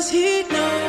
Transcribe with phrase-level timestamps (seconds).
[0.00, 0.79] Does he know?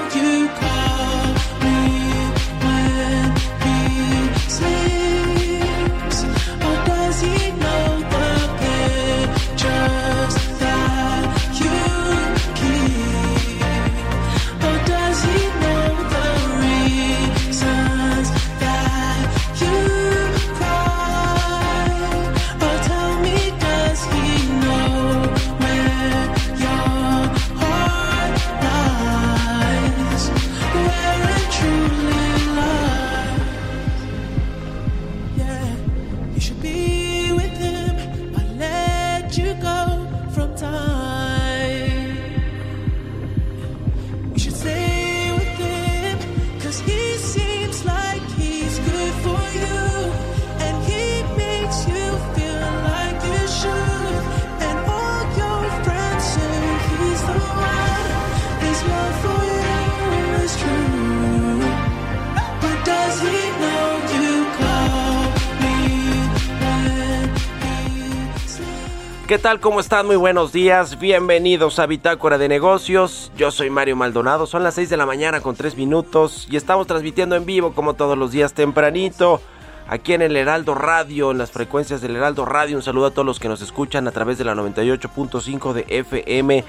[69.42, 69.60] Tal?
[69.60, 70.06] ¿Cómo están?
[70.06, 71.00] Muy buenos días.
[71.00, 73.32] Bienvenidos a Bitácora de Negocios.
[73.36, 74.46] Yo soy Mario Maldonado.
[74.46, 77.96] Son las 6 de la mañana con 3 minutos y estamos transmitiendo en vivo como
[77.96, 79.42] todos los días tempranito.
[79.88, 82.78] Aquí en el Heraldo Radio, en las frecuencias del Heraldo Radio.
[82.78, 86.64] Un saludo a todos los que nos escuchan a través de la 98.5 de FM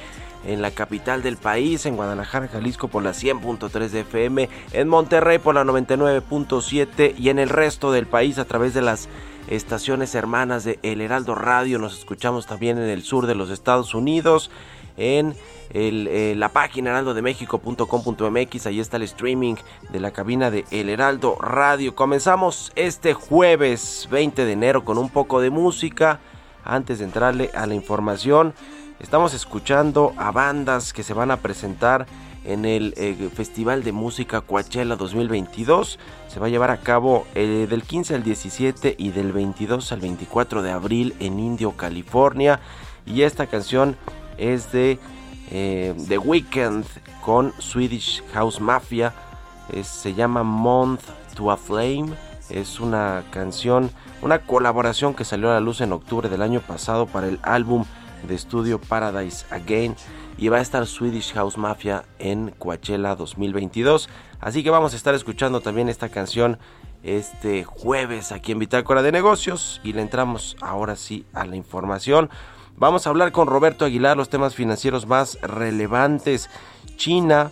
[0.47, 5.39] en la capital del país, en Guadalajara, Jalisco por la 100.3 de FM, en Monterrey
[5.39, 9.09] por la 99.7 y en el resto del país a través de las
[9.57, 11.79] estaciones hermanas de El Heraldo Radio.
[11.79, 14.51] Nos escuchamos también en el sur de los Estados Unidos,
[14.97, 15.35] en
[15.71, 18.67] el, eh, la página heraldodemexico.com.mx.
[18.67, 19.57] Ahí está el streaming
[19.91, 21.95] de la cabina de El Heraldo Radio.
[21.95, 26.21] Comenzamos este jueves 20 de enero con un poco de música.
[26.65, 28.55] Antes de entrarle a la información,
[29.01, 32.07] estamos escuchando a bandas que se van a presentar
[32.45, 35.99] en el eh, Festival de Música Coachella 2022.
[36.29, 40.01] Se va a llevar a cabo eh, del 15 al 17 y del 22 al
[40.01, 42.61] 24 de abril en Indio, California.
[43.07, 43.97] Y esta canción
[44.39, 44.99] es de
[45.51, 46.85] eh, The Weeknd
[47.25, 49.13] con Swedish House Mafia.
[49.73, 51.03] Es- se llama Month
[51.35, 52.13] to a Flame.
[52.51, 57.07] Es una canción, una colaboración que salió a la luz en octubre del año pasado
[57.07, 57.85] para el álbum
[58.29, 59.97] de estudio Paradise Again
[60.39, 64.09] y va a estar Swedish House Mafia en Coachella 2022.
[64.41, 66.59] Así que vamos a estar escuchando también esta canción
[67.03, 72.31] este jueves aquí en Bitácora de Negocios y le entramos ahora sí a la información.
[72.77, 76.49] Vamos a hablar con Roberto Aguilar los temas financieros más relevantes.
[76.97, 77.51] China,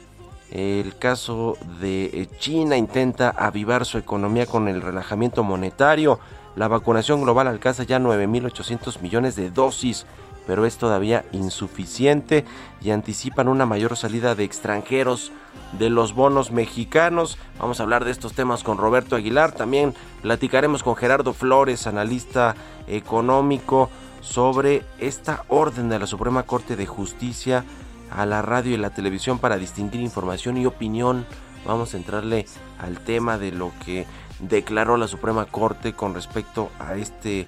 [0.51, 6.19] el caso de eh, China intenta avivar su economía con el relajamiento monetario.
[6.57, 10.07] La vacunación global alcanza ya 9.800 millones de dosis,
[10.51, 12.45] pero es todavía insuficiente
[12.83, 15.31] y anticipan una mayor salida de extranjeros
[15.79, 17.39] de los bonos mexicanos.
[17.61, 19.53] Vamos a hablar de estos temas con Roberto Aguilar.
[19.53, 22.57] También platicaremos con Gerardo Flores, analista
[22.89, 23.91] económico,
[24.23, 27.65] sobre esta orden de la Suprema Corte de Justicia
[28.11, 31.27] a la radio y la televisión para distinguir información y opinión.
[31.65, 32.45] Vamos a entrarle
[32.81, 34.05] al tema de lo que
[34.41, 37.47] declaró la Suprema Corte con respecto a este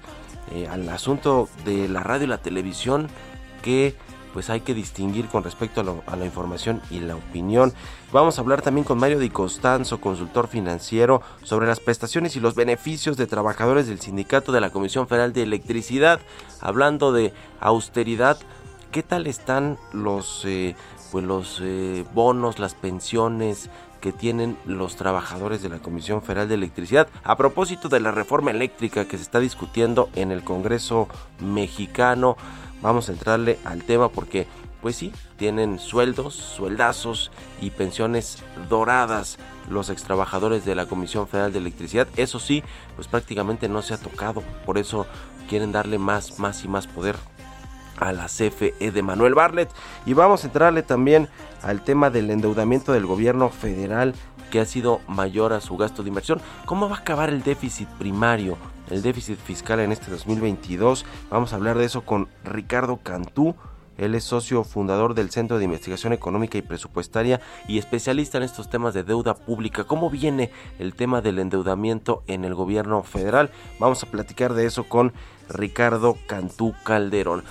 [0.53, 3.07] eh, al asunto de la radio y la televisión
[3.61, 3.95] que
[4.33, 7.71] pues hay que distinguir con respecto a, la información y la opinión.
[8.11, 12.55] Vamos a hablar también con Mario Di Costanzo, consultor financiero, sobre las prestaciones y los
[12.55, 16.19] beneficios de trabajadores del sindicato de la Comisión Federal de Electricidad,
[16.59, 18.37] hablando de austeridad.
[18.91, 20.75] ¿Qué tal están los, eh,
[21.11, 23.69] pues los eh, bonos, las pensiones
[24.03, 28.51] que tienen los trabajadores de la Comisión Federal de Electricidad a propósito de la reforma
[28.51, 31.07] eléctrica que se está discutiendo en el Congreso
[31.39, 32.35] mexicano?
[32.81, 34.45] vamos a entrarle al tema porque
[34.81, 39.37] pues sí, tienen sueldos, sueldazos y pensiones doradas
[39.69, 42.05] los extrabajadores de la Comisión Federal de Electricidad.
[42.17, 42.61] Eso sí,
[42.97, 45.07] pues prácticamente no se ha tocado, por eso
[45.47, 47.15] quieren darle más, más y más poder
[47.97, 49.69] a la CFE de Manuel Barlet.
[50.05, 51.29] Y vamos a entrarle también
[51.63, 54.13] al tema del endeudamiento del gobierno federal
[54.51, 56.39] que ha sido mayor a su gasto de inversión.
[56.65, 58.57] ¿Cómo va a acabar el déficit primario,
[58.91, 61.05] el déficit fiscal en este 2022?
[61.31, 63.55] Vamos a hablar de eso con Ricardo Cantú.
[63.97, 68.69] Él es socio fundador del Centro de Investigación Económica y Presupuestaria y especialista en estos
[68.69, 69.83] temas de deuda pública.
[69.83, 73.51] ¿Cómo viene el tema del endeudamiento en el gobierno federal?
[73.79, 75.13] Vamos a platicar de eso con
[75.49, 77.43] Ricardo Cantú Calderón.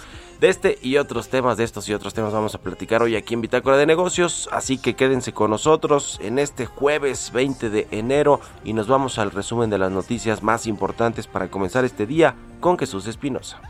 [0.43, 3.33] De este y otros temas, de estos y otros temas vamos a platicar hoy aquí
[3.33, 8.41] en Bitácora de Negocios, así que quédense con nosotros en este jueves 20 de enero
[8.65, 12.77] y nos vamos al resumen de las noticias más importantes para comenzar este día con
[12.77, 13.61] Jesús Espinosa.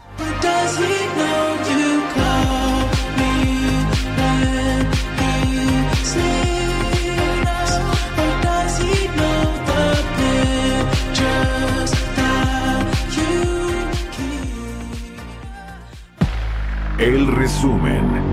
[17.03, 18.32] El resumen.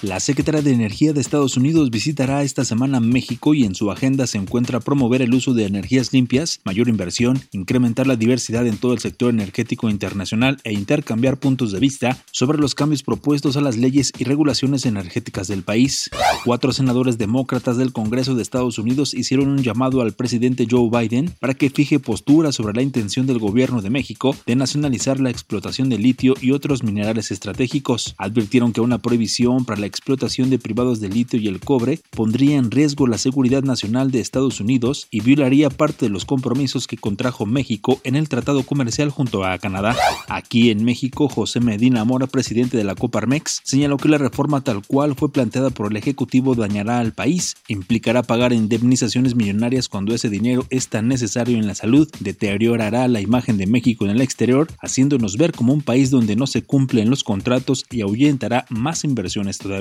[0.00, 4.28] La secretaria de Energía de Estados Unidos visitará esta semana México y en su agenda
[4.28, 8.92] se encuentra promover el uso de energías limpias, mayor inversión, incrementar la diversidad en todo
[8.92, 13.76] el sector energético internacional e intercambiar puntos de vista sobre los cambios propuestos a las
[13.76, 16.10] leyes y regulaciones energéticas del país.
[16.44, 21.34] Cuatro senadores demócratas del Congreso de Estados Unidos hicieron un llamado al presidente Joe Biden
[21.40, 25.88] para que fije postura sobre la intención del gobierno de México de nacionalizar la explotación
[25.88, 28.14] de litio y otros minerales estratégicos.
[28.16, 32.56] Advirtieron que una prohibición para la explotación de privados de litio y el cobre pondría
[32.56, 36.96] en riesgo la seguridad nacional de Estados Unidos y violaría parte de los compromisos que
[36.96, 39.96] contrajo México en el tratado comercial junto a Canadá.
[40.28, 44.82] Aquí en México, José Medina Mora, presidente de la Coparmex, señaló que la reforma tal
[44.86, 50.28] cual fue planteada por el Ejecutivo dañará al país, implicará pagar indemnizaciones millonarias cuando ese
[50.28, 54.68] dinero es tan necesario en la salud, deteriorará la imagen de México en el exterior,
[54.80, 59.58] haciéndonos ver como un país donde no se cumplen los contratos y ahuyentará más inversiones
[59.58, 59.77] todavía.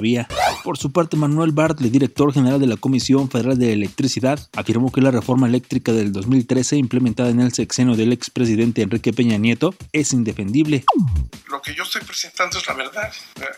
[0.64, 5.02] Por su parte, Manuel Bartley, director general de la Comisión Federal de Electricidad, afirmó que
[5.02, 10.14] la reforma eléctrica del 2013 implementada en el sexenio del expresidente Enrique Peña Nieto es
[10.14, 10.84] indefendible.
[11.50, 13.12] Lo que yo estoy presentando es la verdad.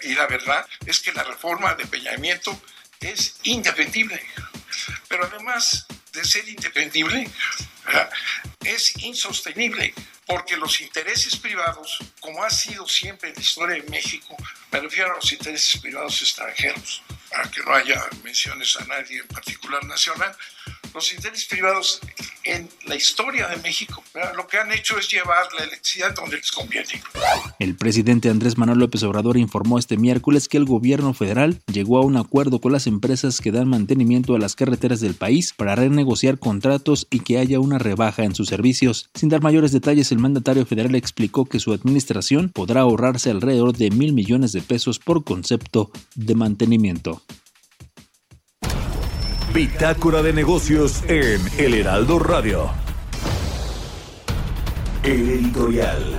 [0.03, 2.57] Y la verdad es que la reforma de Peña Nieto
[2.99, 4.19] es indefendible.
[5.07, 7.29] Pero además de ser indefendible,
[8.63, 9.93] es insostenible
[10.29, 14.37] porque los intereses privados, como ha sido siempre en la historia de México,
[14.71, 19.27] me refiero a los intereses privados extranjeros, para que no haya menciones a nadie en
[19.27, 20.37] particular nacional,
[20.93, 22.01] los intereses privados
[22.43, 24.03] en la historia de México
[24.35, 27.01] lo que han hecho es llevar la electricidad donde les conviene.
[27.59, 32.05] El presidente Andrés Manuel López Obrador informó este miércoles que el gobierno federal llegó a
[32.05, 36.39] un acuerdo con las empresas que dan mantenimiento a las carreteras del país para renegociar
[36.39, 39.09] contratos y que haya una rebaja en sus servicios.
[39.13, 43.91] Sin dar mayores detalles, el mandatario federal explicó que su administración podrá ahorrarse alrededor de
[43.91, 47.21] mil millones de pesos por concepto de mantenimiento.
[49.59, 52.71] Bitácora de negocios en El Heraldo Radio.
[55.03, 56.17] El editorial.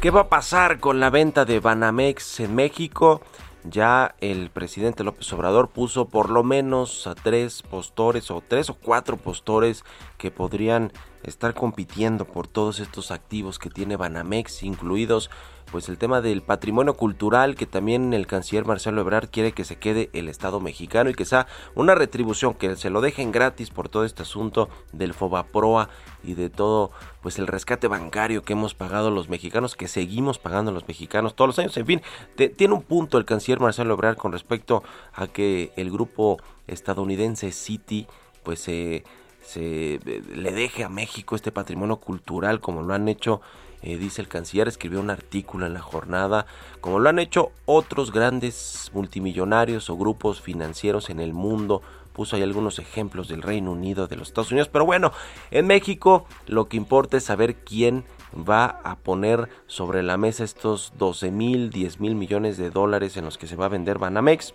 [0.00, 3.20] ¿Qué va a pasar con la venta de Banamex en México?
[3.64, 8.74] Ya el presidente López Obrador puso por lo menos a tres postores o tres o
[8.74, 9.84] cuatro postores
[10.16, 10.90] que podrían
[11.22, 15.30] estar compitiendo por todos estos activos que tiene Banamex, incluidos
[15.70, 19.76] pues el tema del patrimonio cultural que también el canciller Marcelo Ebrard quiere que se
[19.76, 23.88] quede el Estado mexicano y que sea una retribución que se lo dejen gratis por
[23.88, 25.88] todo este asunto del Fobaproa
[26.24, 26.90] y de todo
[27.22, 31.48] pues el rescate bancario que hemos pagado los mexicanos, que seguimos pagando los mexicanos todos
[31.48, 31.76] los años.
[31.76, 32.02] En fin,
[32.36, 34.82] te, tiene un punto el canciller Marcelo Ebrard con respecto
[35.12, 38.06] a que el grupo estadounidense City
[38.42, 39.04] pues se
[39.48, 39.98] se
[40.34, 43.40] le deje a México este patrimonio cultural como lo han hecho
[43.80, 46.46] eh, dice el canciller, escribió un artículo en la jornada,
[46.80, 51.82] como lo han hecho otros grandes multimillonarios o grupos financieros en el mundo.
[52.12, 54.68] Puso ahí algunos ejemplos del Reino Unido, de los Estados Unidos.
[54.68, 55.12] Pero bueno,
[55.52, 58.04] en México lo que importa es saber quién
[58.36, 63.24] va a poner sobre la mesa estos 12 mil, 10 mil millones de dólares en
[63.24, 64.54] los que se va a vender Banamex.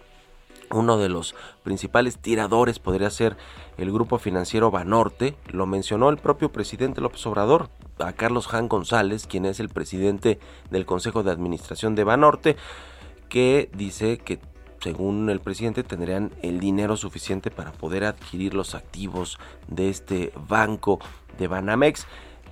[0.74, 3.38] Uno de los principales tiradores podría ser
[3.78, 9.28] el grupo financiero Banorte, lo mencionó el propio presidente López Obrador, a Carlos Jan González,
[9.28, 10.40] quien es el presidente
[10.72, 12.58] del Consejo de Administración de Banorte,
[13.30, 14.40] que dice que
[14.82, 19.38] según el presidente tendrían el dinero suficiente para poder adquirir los activos
[19.68, 21.00] de este banco
[21.38, 22.08] de Banamex.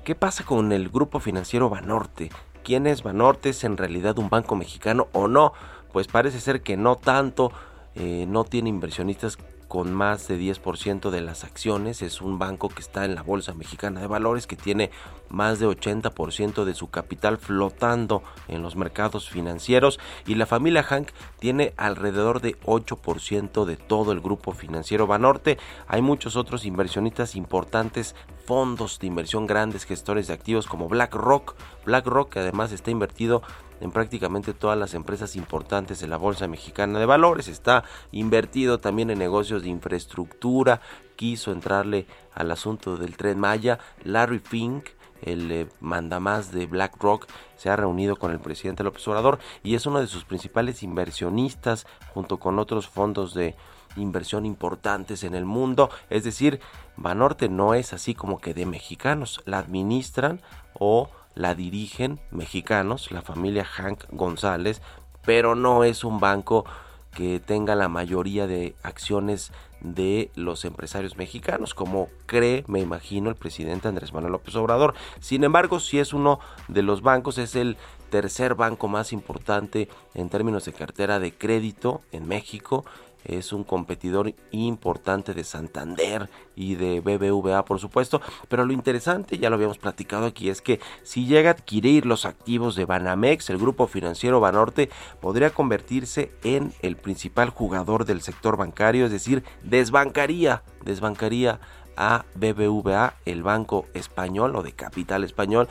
[0.05, 2.29] ¿Qué pasa con el grupo financiero Banorte?
[2.63, 3.49] ¿Quién es Banorte?
[3.49, 5.53] ¿Es en realidad un banco mexicano o no?
[5.91, 7.51] Pues parece ser que no tanto,
[7.95, 12.01] eh, no tiene inversionistas con más de 10% de las acciones.
[12.01, 14.91] Es un banco que está en la Bolsa Mexicana de Valores, que tiene
[15.31, 19.99] más de 80% de su capital flotando en los mercados financieros.
[20.25, 21.09] Y la familia Hank
[21.39, 25.57] tiene alrededor de 8% de todo el grupo financiero Banorte.
[25.87, 31.55] Hay muchos otros inversionistas importantes, fondos de inversión grandes, gestores de activos como BlackRock.
[31.85, 33.41] BlackRock que además está invertido
[33.81, 37.47] en prácticamente todas las empresas importantes de la Bolsa Mexicana de Valores.
[37.47, 40.81] Está invertido también en negocios de infraestructura.
[41.15, 43.79] Quiso entrarle al asunto del tren Maya.
[44.03, 44.85] Larry Fink,
[45.21, 49.85] el eh, mandamás de BlackRock, se ha reunido con el presidente López Obrador y es
[49.85, 53.55] uno de sus principales inversionistas junto con otros fondos de
[53.97, 55.89] inversión importantes en el mundo.
[56.09, 56.59] Es decir,
[56.97, 59.41] Banorte no es así como que de mexicanos.
[59.45, 60.41] La administran
[60.73, 64.81] o la dirigen mexicanos, la familia Hank González,
[65.25, 66.65] pero no es un banco
[67.13, 69.51] que tenga la mayoría de acciones
[69.81, 74.93] de los empresarios mexicanos, como cree, me imagino, el presidente Andrés Manuel López Obrador.
[75.19, 77.77] Sin embargo, si es uno de los bancos, es el
[78.09, 82.85] tercer banco más importante en términos de cartera de crédito en México
[83.25, 89.49] es un competidor importante de Santander y de BBVA por supuesto, pero lo interesante, ya
[89.49, 93.57] lo habíamos platicado aquí, es que si llega a adquirir los activos de Banamex, el
[93.57, 100.63] grupo financiero Banorte podría convertirse en el principal jugador del sector bancario, es decir, desbancaría,
[100.83, 101.59] desbancaría
[101.97, 105.67] a BBVA, el banco español o de capital español,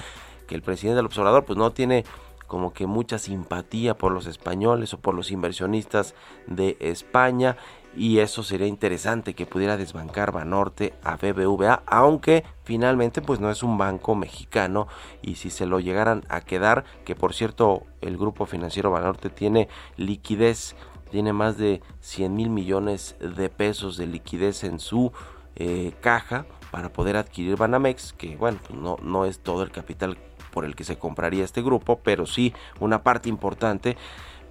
[0.47, 2.05] que el presidente del observador pues no tiene
[2.51, 6.17] como que mucha simpatía por los españoles o por los inversionistas
[6.49, 7.57] de España
[7.95, 13.63] y eso sería interesante que pudiera desbancar Banorte a BBVA, aunque finalmente pues no es
[13.63, 14.89] un banco mexicano
[15.23, 19.69] y si se lo llegaran a quedar, que por cierto el grupo financiero Banorte tiene
[19.97, 20.75] liquidez,
[21.09, 25.13] tiene más de 100 mil millones de pesos de liquidez en su
[25.55, 30.19] eh, caja para poder adquirir Banamex, que bueno, pues no, no es todo el capital
[30.51, 33.97] por el que se compraría este grupo, pero sí una parte importante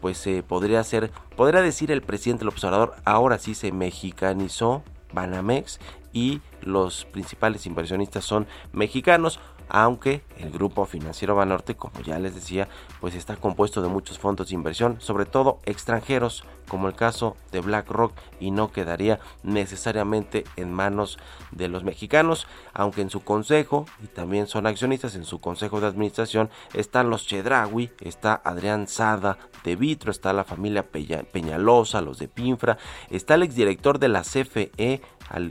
[0.01, 5.79] pues eh, podría ser, podría decir el presidente del observador, ahora sí se mexicanizó Banamex
[6.13, 9.39] y los principales inversionistas son mexicanos
[9.69, 12.67] aunque el grupo financiero Banorte, como ya les decía,
[12.99, 17.61] pues está compuesto de muchos fondos de inversión, sobre todo extranjeros, como el caso de
[17.61, 21.17] BlackRock, y no quedaría necesariamente en manos
[21.51, 25.87] de los mexicanos, aunque en su consejo, y también son accionistas, en su consejo de
[25.87, 32.27] administración están los Chedraui, está Adrián Sada de Vitro, está la familia Peñalosa, los de
[32.27, 32.77] Pinfra,
[33.09, 35.01] está el exdirector de la CFE,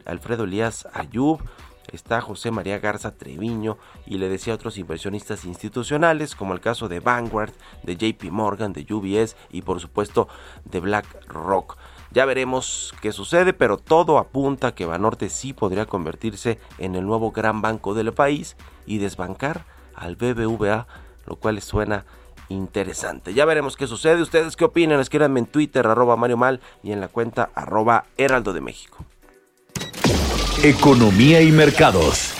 [0.06, 1.40] Alfredo Elías Ayub,
[1.92, 6.88] está José María Garza Treviño y le decía a otros inversionistas institucionales como el caso
[6.88, 7.52] de Vanguard,
[7.82, 10.28] de JP Morgan, de UBS y por supuesto
[10.64, 11.76] de BlackRock.
[12.10, 17.04] Ya veremos qué sucede, pero todo apunta a que Banorte sí podría convertirse en el
[17.04, 20.86] nuevo gran banco del país y desbancar al BBVA,
[21.26, 22.06] lo cual suena
[22.48, 23.34] interesante.
[23.34, 24.22] Ya veremos qué sucede.
[24.22, 25.00] ¿Ustedes qué opinan?
[25.00, 29.04] Escríbanme en Twitter, arroba Mario Mal y en la cuenta arroba Heraldo de México.
[30.64, 32.34] Economía y mercados.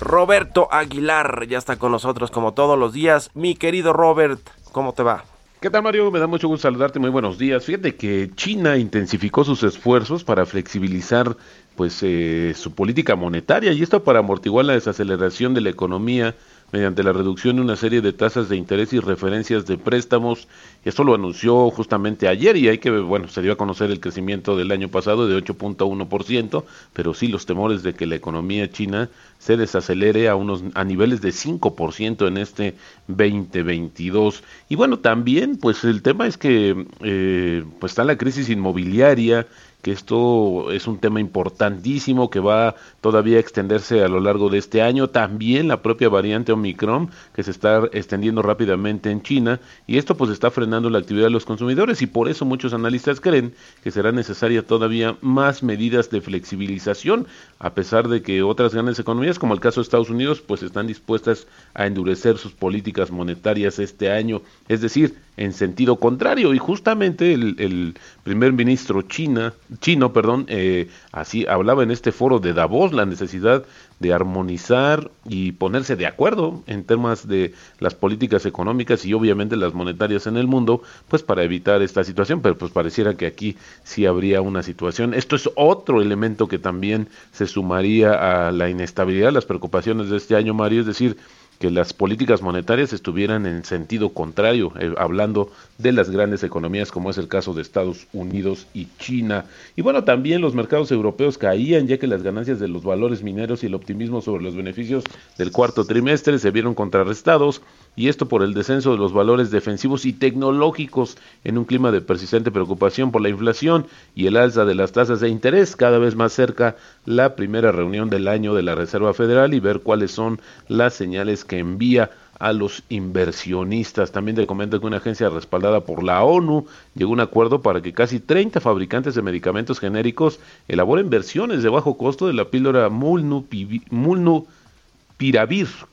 [0.00, 3.30] Roberto Aguilar ya está con nosotros como todos los días.
[3.34, 4.40] Mi querido Robert,
[4.72, 5.24] ¿cómo te va?
[5.60, 6.10] ¿Qué tal Mario?
[6.10, 7.66] Me da mucho gusto saludarte, muy buenos días.
[7.66, 11.36] Fíjate que China intensificó sus esfuerzos para flexibilizar
[11.76, 16.34] pues eh, su política monetaria y esto para amortiguar la desaceleración de la economía
[16.70, 20.48] mediante la reducción de una serie de tasas de interés y referencias de préstamos.
[20.84, 24.56] Esto lo anunció justamente ayer y hay que, bueno, se dio a conocer el crecimiento
[24.56, 29.08] del año pasado de 8.1%, pero sí los temores de que la economía china
[29.38, 32.74] se desacelere a unos a niveles de 5% en este
[33.06, 34.42] 2022.
[34.68, 39.46] Y bueno, también pues el tema es que eh, pues está la crisis inmobiliaria
[39.82, 44.58] que esto es un tema importantísimo que va todavía a extenderse a lo largo de
[44.58, 45.08] este año.
[45.08, 50.30] También la propia variante Omicron que se está extendiendo rápidamente en China y esto pues
[50.30, 54.10] está frenando la actividad de los consumidores y por eso muchos analistas creen que será
[54.10, 57.26] necesaria todavía más medidas de flexibilización
[57.58, 60.86] a pesar de que otras grandes economías como el caso de Estados Unidos pues están
[60.86, 67.32] dispuestas a endurecer sus políticas monetarias este año, es decir, en sentido contrario y justamente
[67.32, 67.94] el, el
[68.24, 73.64] primer ministro China chino, perdón, eh, así hablaba en este foro de Davos la necesidad
[74.00, 79.74] de armonizar y ponerse de acuerdo en temas de las políticas económicas y obviamente las
[79.74, 84.06] monetarias en el mundo, pues para evitar esta situación, pero pues pareciera que aquí sí
[84.06, 85.14] habría una situación.
[85.14, 90.36] Esto es otro elemento que también se sumaría a la inestabilidad, las preocupaciones de este
[90.36, 91.16] año, Mario, es decir,
[91.58, 97.10] que las políticas monetarias estuvieran en sentido contrario, eh, hablando de las grandes economías como
[97.10, 99.46] es el caso de Estados Unidos y China.
[99.74, 103.62] Y bueno, también los mercados europeos caían ya que las ganancias de los valores mineros
[103.62, 105.04] y el optimismo sobre los beneficios
[105.36, 107.60] del cuarto trimestre se vieron contrarrestados
[107.98, 112.00] y esto por el descenso de los valores defensivos y tecnológicos en un clima de
[112.00, 116.14] persistente preocupación por la inflación y el alza de las tasas de interés, cada vez
[116.14, 116.76] más cerca
[117.06, 121.44] la primera reunión del año de la Reserva Federal y ver cuáles son las señales
[121.44, 124.12] que envía a los inversionistas.
[124.12, 127.82] También te comento que una agencia respaldada por la ONU llegó a un acuerdo para
[127.82, 130.38] que casi 30 fabricantes de medicamentos genéricos
[130.68, 134.46] elaboren versiones de bajo costo de la píldora Mulnupiravir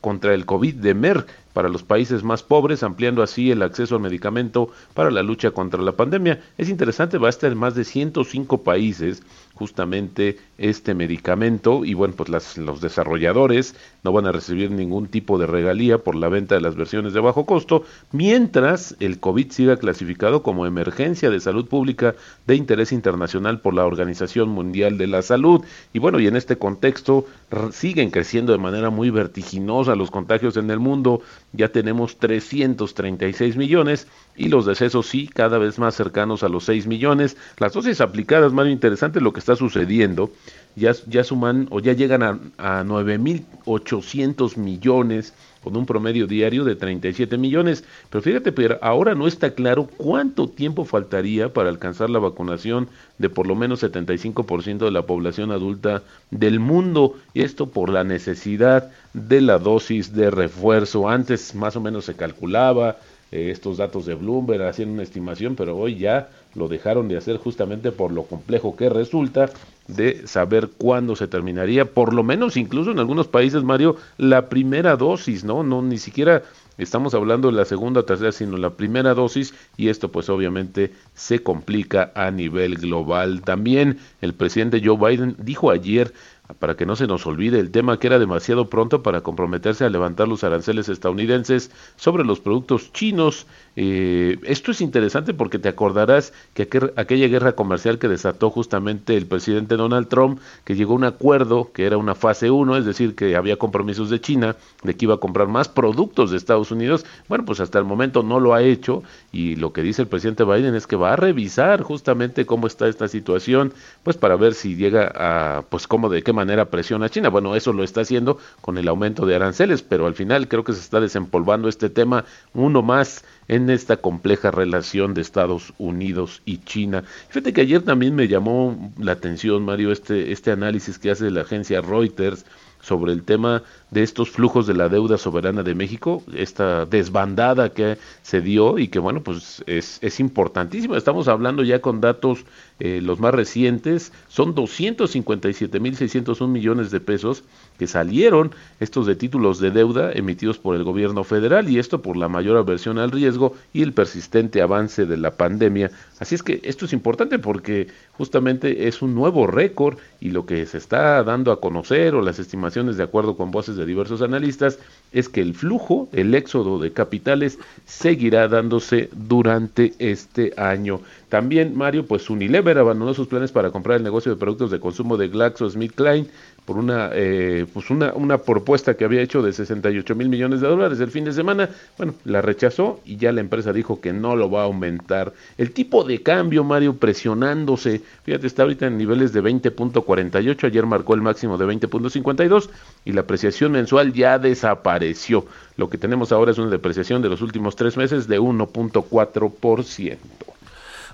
[0.00, 4.02] contra el COVID de Merck para los países más pobres, ampliando así el acceso al
[4.02, 6.42] medicamento para la lucha contra la pandemia.
[6.58, 9.22] Es interesante, va a estar en más de 105 países
[9.54, 15.38] justamente este medicamento y bueno, pues las, los desarrolladores no van a recibir ningún tipo
[15.38, 19.78] de regalía por la venta de las versiones de bajo costo, mientras el COVID siga
[19.78, 22.14] clasificado como emergencia de salud pública
[22.46, 25.64] de interés internacional por la Organización Mundial de la Salud.
[25.94, 27.24] Y bueno, y en este contexto
[27.72, 31.22] siguen creciendo de manera muy vertiginosa los contagios en el mundo,
[31.56, 36.86] ya tenemos 336 millones y los decesos sí, cada vez más cercanos a los 6
[36.86, 37.36] millones.
[37.58, 40.30] Las dosis aplicadas, más interesante lo que está sucediendo,
[40.74, 45.34] ya, ya suman o ya llegan a, a 9.800 millones
[45.66, 47.82] con un promedio diario de 37 millones.
[48.08, 53.30] Pero fíjate, pero ahora no está claro cuánto tiempo faltaría para alcanzar la vacunación de
[53.30, 57.16] por lo menos 75% de la población adulta del mundo.
[57.34, 61.08] Y esto por la necesidad de la dosis de refuerzo.
[61.08, 62.98] Antes más o menos se calculaba
[63.32, 67.38] eh, estos datos de Bloomberg, hacían una estimación, pero hoy ya lo dejaron de hacer
[67.38, 69.50] justamente por lo complejo que resulta
[69.88, 74.96] de saber cuándo se terminaría, por lo menos incluso en algunos países, Mario, la primera
[74.96, 75.62] dosis, ¿no?
[75.62, 76.42] No, ni siquiera
[76.78, 80.92] estamos hablando de la segunda o tercera, sino la primera dosis, y esto pues obviamente
[81.14, 83.42] se complica a nivel global.
[83.42, 86.12] También el presidente Joe Biden dijo ayer
[86.58, 89.90] para que no se nos olvide el tema que era demasiado pronto para comprometerse a
[89.90, 93.46] levantar los aranceles estadounidenses sobre los productos chinos.
[93.78, 99.26] Eh, esto es interesante porque te acordarás que aquella guerra comercial que desató justamente el
[99.26, 103.14] presidente Donald Trump, que llegó a un acuerdo que era una fase 1, es decir,
[103.14, 107.04] que había compromisos de China de que iba a comprar más productos de Estados Unidos.
[107.28, 110.44] Bueno, pues hasta el momento no lo ha hecho y lo que dice el presidente
[110.44, 114.76] Biden es que va a revisar justamente cómo está esta situación, pues para ver si
[114.76, 117.28] llega a, pues cómo de qué manera presiona China.
[117.28, 120.72] Bueno, eso lo está haciendo con el aumento de aranceles, pero al final creo que
[120.72, 126.58] se está desempolvando este tema uno más en esta compleja relación de Estados Unidos y
[126.58, 127.04] China.
[127.28, 131.42] Fíjate que ayer también me llamó la atención, Mario, este, este análisis que hace la
[131.42, 132.44] agencia Reuters
[132.86, 137.98] sobre el tema de estos flujos de la deuda soberana de México, esta desbandada que
[138.22, 140.94] se dio y que bueno, pues es, es importantísimo.
[140.94, 142.44] Estamos hablando ya con datos
[142.78, 147.42] eh, los más recientes, son 257.601 millones de pesos
[147.76, 152.16] que salieron estos de títulos de deuda emitidos por el gobierno federal y esto por
[152.16, 155.90] la mayor aversión al riesgo y el persistente avance de la pandemia.
[156.20, 160.64] Así es que esto es importante porque justamente es un nuevo récord y lo que
[160.66, 164.78] se está dando a conocer o las estimaciones de acuerdo con voces de diversos analistas
[165.12, 171.00] es que el flujo, el éxodo de capitales seguirá dándose durante este año.
[171.28, 175.16] También Mario, pues Unilever abandonó sus planes para comprar el negocio de productos de consumo
[175.16, 176.28] de GlaxoSmithKline
[176.66, 180.66] por una, eh, pues una, una propuesta que había hecho de 68 mil millones de
[180.66, 181.70] dólares el fin de semana.
[181.96, 185.32] Bueno, la rechazó y ya la empresa dijo que no lo va a aumentar.
[185.56, 188.02] El tipo de cambio, Mario, presionándose.
[188.24, 190.64] Fíjate, está ahorita en niveles de 20.48.
[190.64, 192.68] Ayer marcó el máximo de 20.52
[193.04, 195.46] y la apreciación mensual ya desapareció.
[195.76, 200.16] Lo que tenemos ahora es una depreciación de los últimos tres meses de 1.4%.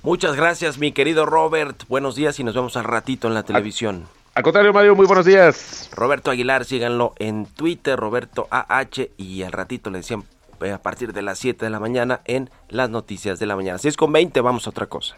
[0.02, 1.84] Muchas gracias, mi querido Robert.
[1.88, 4.06] Buenos días y nos vemos al ratito en la televisión.
[4.34, 5.90] Al contrario, Mario, muy buenos días.
[5.94, 10.24] Roberto Aguilar, síganlo en Twitter, Roberto AH, y al ratito le decían
[10.62, 13.76] eh, a partir de las 7 de la mañana en las noticias de la mañana.
[13.76, 15.16] 6 con 20, vamos a otra cosa.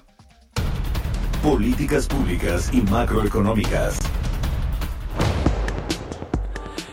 [1.44, 4.00] Políticas públicas y macroeconómicas.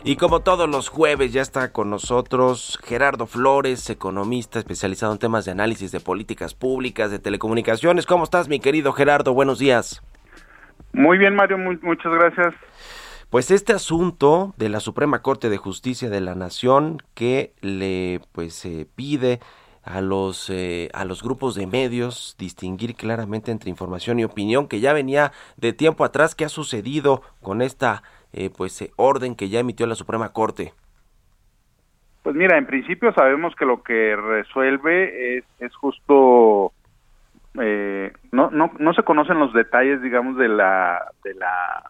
[0.04, 5.46] Y como todos los jueves ya está con nosotros Gerardo Flores, economista especializado en temas
[5.46, 8.06] de análisis de políticas públicas, de telecomunicaciones.
[8.06, 9.34] ¿Cómo estás, mi querido Gerardo?
[9.34, 10.04] Buenos días.
[10.94, 12.54] Muy bien, Mario, mu- muchas gracias.
[13.30, 18.66] Pues este asunto de la Suprema Corte de Justicia de la Nación que le pues
[18.66, 19.40] eh, pide
[19.84, 24.80] a los eh, a los grupos de medios distinguir claramente entre información y opinión que
[24.82, 29.48] ya venía de tiempo atrás qué ha sucedido con esta eh, pues eh, orden que
[29.50, 30.74] ya emitió la Suprema Corte.
[32.24, 36.72] Pues mira, en principio sabemos que lo que resuelve es, es justo,
[37.60, 41.84] eh, no, no, no se conocen los detalles, digamos, de la, de la,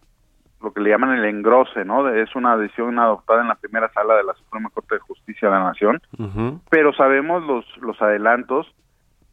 [0.62, 2.08] lo que le llaman el engrose, ¿no?
[2.10, 5.56] Es una decisión adoptada en la primera sala de la Suprema Corte de Justicia de
[5.56, 6.02] la Nación,
[6.70, 8.74] pero sabemos los, los adelantos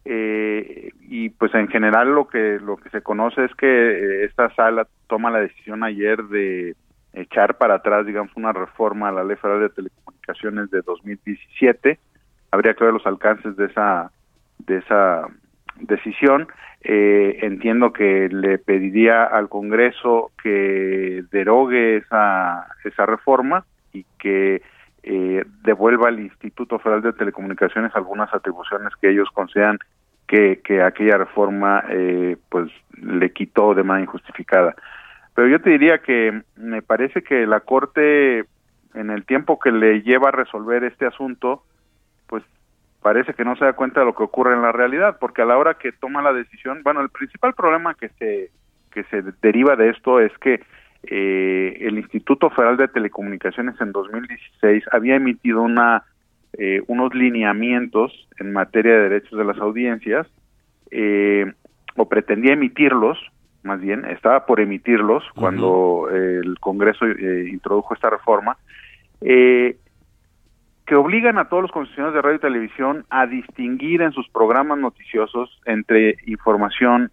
[0.04, 4.48] eh, y pues en general lo que lo que se conoce es que eh, esta
[4.54, 6.76] sala toma la decisión ayer de
[7.12, 11.98] echar para atrás digamos una reforma a la ley federal de telecomunicaciones de 2017
[12.52, 14.10] habría que ver los alcances de esa
[14.60, 15.26] de esa
[15.80, 16.48] decisión
[16.80, 24.62] Eh, entiendo que le pediría al Congreso que derogue esa esa reforma y que
[25.02, 29.78] eh, devuelva al Instituto Federal de Telecomunicaciones algunas atribuciones que ellos consideran
[30.28, 32.70] que, que aquella reforma eh, pues
[33.02, 34.76] le quitó de manera injustificada.
[35.34, 38.44] Pero yo te diría que me parece que la Corte,
[38.94, 41.64] en el tiempo que le lleva a resolver este asunto,
[42.28, 42.44] pues
[43.02, 45.46] parece que no se da cuenta de lo que ocurre en la realidad, porque a
[45.46, 48.50] la hora que toma la decisión, bueno, el principal problema que se
[48.90, 50.60] que se deriva de esto es que
[51.04, 56.04] eh, el Instituto Federal de Telecomunicaciones en 2016 había emitido una
[56.54, 60.26] eh, unos lineamientos en materia de derechos de las audiencias
[60.90, 61.52] eh,
[61.96, 63.18] o pretendía emitirlos
[63.62, 68.56] más bien estaba por emitirlos cuando eh, el Congreso eh, introdujo esta reforma
[69.20, 69.76] eh,
[70.88, 74.78] que obligan a todos los concesionarios de radio y televisión a distinguir en sus programas
[74.78, 77.10] noticiosos entre información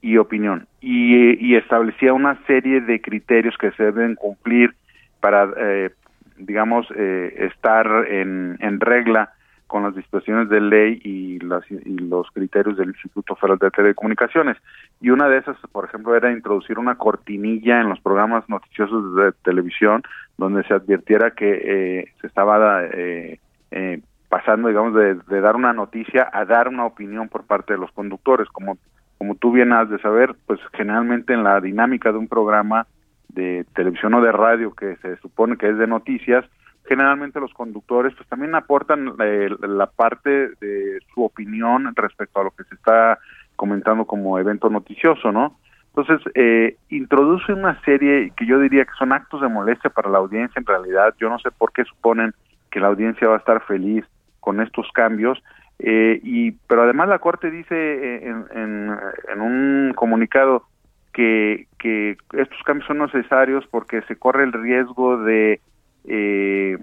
[0.00, 0.68] y opinión.
[0.80, 4.76] Y, y establecía una serie de criterios que se deben cumplir
[5.18, 5.90] para, eh,
[6.36, 9.32] digamos, eh, estar en, en regla
[9.70, 14.56] con las disposiciones de ley y, las, y los criterios del Instituto Federal de Telecomunicaciones.
[15.00, 19.30] Y una de esas, por ejemplo, era introducir una cortinilla en los programas noticiosos de
[19.44, 20.02] televisión
[20.36, 23.38] donde se advirtiera que eh, se estaba eh,
[23.70, 27.78] eh, pasando, digamos, de, de dar una noticia a dar una opinión por parte de
[27.78, 28.48] los conductores.
[28.48, 28.76] Como,
[29.18, 32.88] como tú bien has de saber, pues generalmente en la dinámica de un programa
[33.28, 36.44] de televisión o de radio que se supone que es de noticias,
[36.90, 42.50] generalmente los conductores pues también aportan eh, la parte de su opinión respecto a lo
[42.50, 43.16] que se está
[43.54, 45.56] comentando como evento noticioso, ¿no?
[45.94, 50.18] Entonces, eh, introduce una serie que yo diría que son actos de molestia para la
[50.18, 51.14] audiencia en realidad.
[51.20, 52.34] Yo no sé por qué suponen
[52.72, 54.04] que la audiencia va a estar feliz
[54.40, 55.40] con estos cambios.
[55.78, 58.96] Eh, y Pero además la Corte dice eh, en, en,
[59.32, 60.64] en un comunicado
[61.12, 65.60] que, que estos cambios son necesarios porque se corre el riesgo de,
[66.04, 66.78] eh,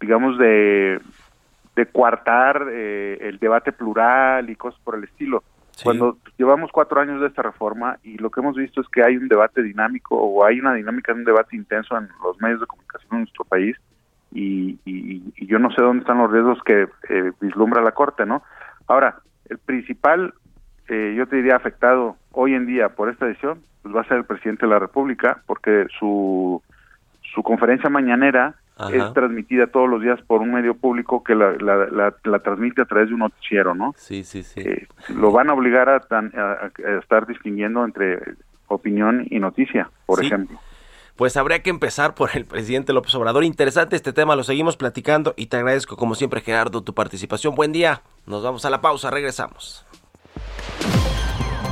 [0.00, 1.00] digamos, de,
[1.74, 5.42] de coartar eh, el debate plural y cosas por el estilo.
[5.72, 5.84] Sí.
[5.84, 9.16] Cuando llevamos cuatro años de esta reforma y lo que hemos visto es que hay
[9.16, 12.66] un debate dinámico o hay una dinámica de un debate intenso en los medios de
[12.66, 13.76] comunicación en nuestro país
[14.32, 18.24] y, y, y yo no sé dónde están los riesgos que eh, vislumbra la Corte,
[18.24, 18.42] ¿no?
[18.86, 19.16] Ahora,
[19.48, 20.34] el principal,
[20.88, 24.18] eh, yo te diría, afectado hoy en día por esta decisión, pues va a ser
[24.18, 26.62] el presidente de la República, porque su,
[27.36, 28.96] su conferencia mañanera Ajá.
[28.96, 32.82] es transmitida todos los días por un medio público que la, la, la, la transmite
[32.82, 33.94] a través de un noticiero, ¿no?
[33.96, 34.60] Sí, sí, sí.
[34.60, 38.18] Eh, lo van a obligar a, tan- a- a estar distinguiendo entre
[38.66, 40.26] opinión y noticia, por Sí.
[40.26, 40.58] ejemplo.
[41.14, 43.42] Pues habría que empezar por el presidente López Obrador.
[43.44, 47.54] Interesante este tema, lo seguimos platicando y te agradezco como siempre Gerardo tu participación.
[47.54, 49.86] Buen día, nos vamos a la pausa, regresamos.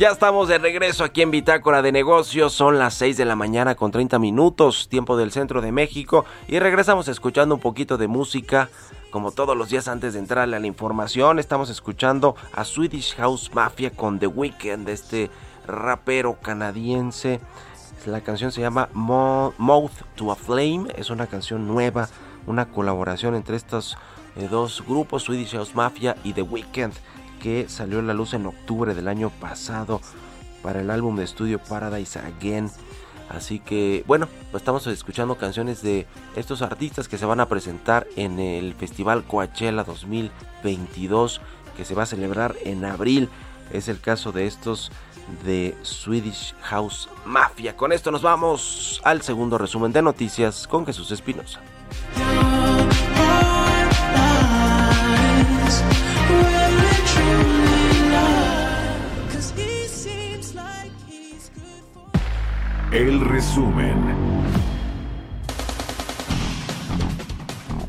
[0.00, 2.54] Ya estamos de regreso aquí en Bitácora de Negocios.
[2.54, 6.24] Son las 6 de la mañana con 30 minutos, tiempo del centro de México.
[6.48, 8.70] Y regresamos escuchando un poquito de música.
[9.10, 13.50] Como todos los días antes de entrarle a la información, estamos escuchando a Swedish House
[13.52, 15.30] Mafia con The Weeknd, este
[15.66, 17.38] rapero canadiense.
[18.06, 20.86] La canción se llama Mouth to a Flame.
[20.96, 22.08] Es una canción nueva,
[22.46, 23.98] una colaboración entre estos
[24.36, 26.94] eh, dos grupos, Swedish House Mafia y The Weeknd
[27.40, 30.00] que salió a la luz en octubre del año pasado
[30.62, 32.70] para el álbum de estudio Paradise Again.
[33.28, 38.38] Así que bueno, estamos escuchando canciones de estos artistas que se van a presentar en
[38.38, 41.40] el Festival Coachella 2022
[41.76, 43.28] que se va a celebrar en abril.
[43.72, 44.90] Es el caso de estos
[45.44, 47.76] de Swedish House Mafia.
[47.76, 51.60] Con esto nos vamos al segundo resumen de noticias con Jesús Espinosa.
[62.92, 63.94] El resumen.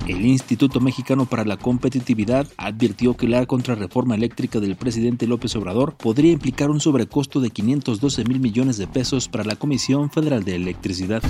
[0.08, 5.96] El Instituto Mexicano para la Competitividad advirtió que la contrarreforma eléctrica del presidente López Obrador
[5.96, 10.56] podría implicar un sobrecosto de 512 mil millones de pesos para la Comisión Federal de
[10.56, 11.24] Electricidad.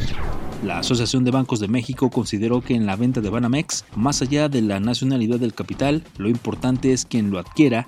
[0.66, 4.50] La Asociación de Bancos de México consideró que en la venta de Banamex, más allá
[4.50, 7.88] de la nacionalidad del capital, lo importante es quien lo adquiera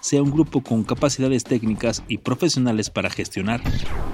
[0.00, 3.60] Sea un grupo con capacidades técnicas y profesionales para gestionar.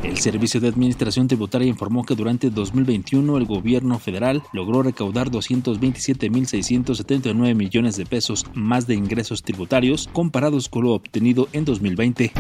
[0.03, 7.55] El Servicio de Administración Tributaria informó que durante 2021 el gobierno federal logró recaudar 227.679
[7.55, 12.33] millones de pesos más de ingresos tributarios comparados con lo obtenido en 2020.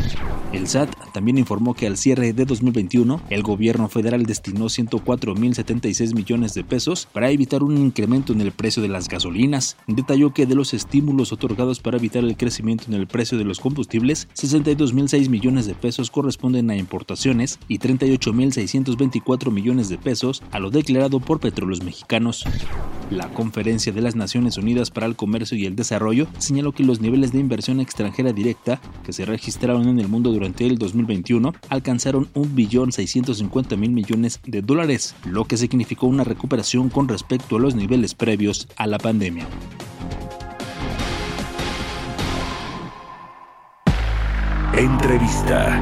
[0.52, 6.54] El SAT también informó que al cierre de 2021 el gobierno federal destinó 104.076 millones
[6.54, 9.76] de pesos para evitar un incremento en el precio de las gasolinas.
[9.88, 13.60] Detalló que de los estímulos otorgados para evitar el crecimiento en el precio de los
[13.60, 20.70] combustibles, 62.006 millones de pesos corresponden a importaciones y 38.624 millones de pesos a lo
[20.70, 22.44] declarado por petróleos mexicanos.
[23.10, 27.00] La Conferencia de las Naciones Unidas para el Comercio y el Desarrollo señaló que los
[27.00, 32.32] niveles de inversión extranjera directa que se registraron en el mundo durante el 2021 alcanzaron
[32.34, 38.68] 1.650.000 millones de dólares, lo que significó una recuperación con respecto a los niveles previos
[38.76, 39.46] a la pandemia.
[44.76, 45.80] Entrevista.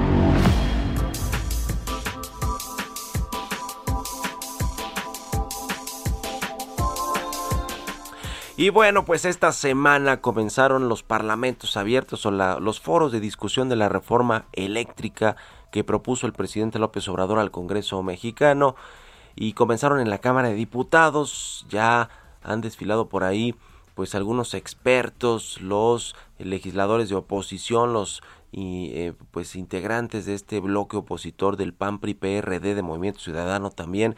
[8.58, 13.76] Y bueno, pues esta semana comenzaron los parlamentos abiertos o los foros de discusión de
[13.76, 15.36] la reforma eléctrica
[15.70, 18.76] que propuso el presidente López Obrador al Congreso mexicano
[19.34, 22.10] y comenzaron en la Cámara de Diputados, ya
[22.42, 23.54] han desfilado por ahí
[23.94, 30.98] pues algunos expertos, los legisladores de oposición, los y eh, pues integrantes de este bloque
[30.98, 34.14] opositor del PAN PRI PRD de Movimiento Ciudadano también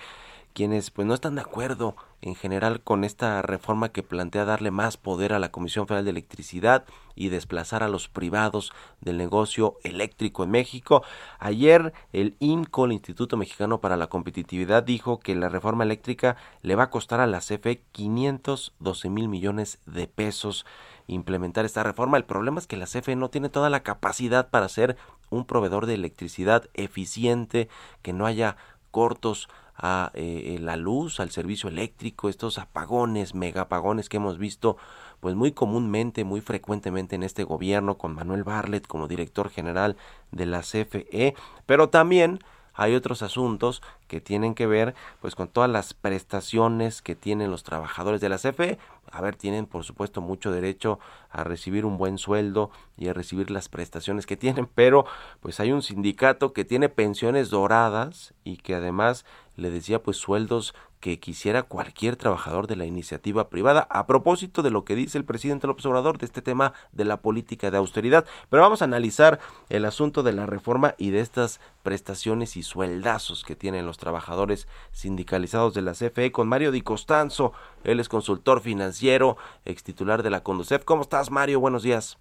[0.55, 4.97] quienes pues no están de acuerdo en general con esta reforma que plantea darle más
[4.97, 6.85] poder a la Comisión Federal de Electricidad
[7.16, 11.03] y desplazar a los privados del negocio eléctrico en México.
[11.38, 16.77] Ayer el INCO, el Instituto Mexicano para la Competitividad, dijo que la reforma eléctrica le
[16.77, 20.64] va a costar a la CFE 512 mil millones de pesos
[21.07, 22.17] implementar esta reforma.
[22.17, 24.97] El problema es que la CFE no tiene toda la capacidad para ser
[25.31, 27.69] un proveedor de electricidad eficiente,
[28.03, 28.57] que no haya
[28.90, 34.77] cortos a eh, la luz, al servicio eléctrico, estos apagones, megapagones que hemos visto
[35.21, 39.97] pues muy comúnmente, muy frecuentemente en este gobierno con Manuel Barlet como director general
[40.31, 41.35] de la CFE,
[41.67, 42.40] pero también
[42.75, 47.63] hay otros asuntos que tienen que ver pues con todas las prestaciones que tienen los
[47.63, 48.79] trabajadores de la CFE.
[49.11, 50.99] A ver, tienen por supuesto mucho derecho
[51.31, 55.07] a recibir un buen sueldo y a recibir las prestaciones que tienen, pero
[55.41, 59.25] pues hay un sindicato que tiene pensiones doradas y que además
[59.57, 64.71] le decía pues sueldos que quisiera cualquier trabajador de la iniciativa privada a propósito de
[64.71, 68.25] lo que dice el presidente López Obrador de este tema de la política de austeridad.
[68.49, 69.38] Pero vamos a analizar
[69.69, 74.67] el asunto de la reforma y de estas prestaciones y sueldazos que tienen los trabajadores
[74.93, 77.53] sindicalizados de la CFE con Mario Di Costanzo.
[77.83, 79.37] Él es consultor financiero,
[79.67, 80.87] ex titular de la Conducef.
[80.87, 81.61] ¿Cómo estás, Mario?
[81.61, 82.17] Buenos días.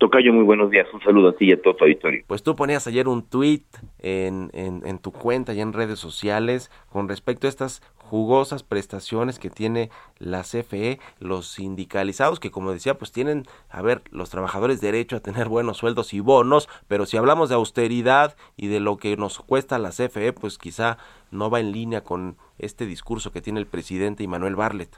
[0.00, 0.86] Tocayo, muy buenos días.
[0.94, 2.24] Un saludo a ti y a todo tu auditorio.
[2.26, 3.64] Pues tú ponías ayer un tweet
[3.98, 9.38] en, en, en, tu cuenta y en redes sociales con respecto a estas jugosas prestaciones
[9.38, 14.80] que tiene la CFE, los sindicalizados, que como decía, pues tienen, a ver, los trabajadores
[14.80, 18.96] derecho a tener buenos sueldos y bonos, pero si hablamos de austeridad y de lo
[18.96, 20.96] que nos cuesta la CFE, pues quizá
[21.30, 24.96] no va en línea con este discurso que tiene el presidente Manuel Barlet.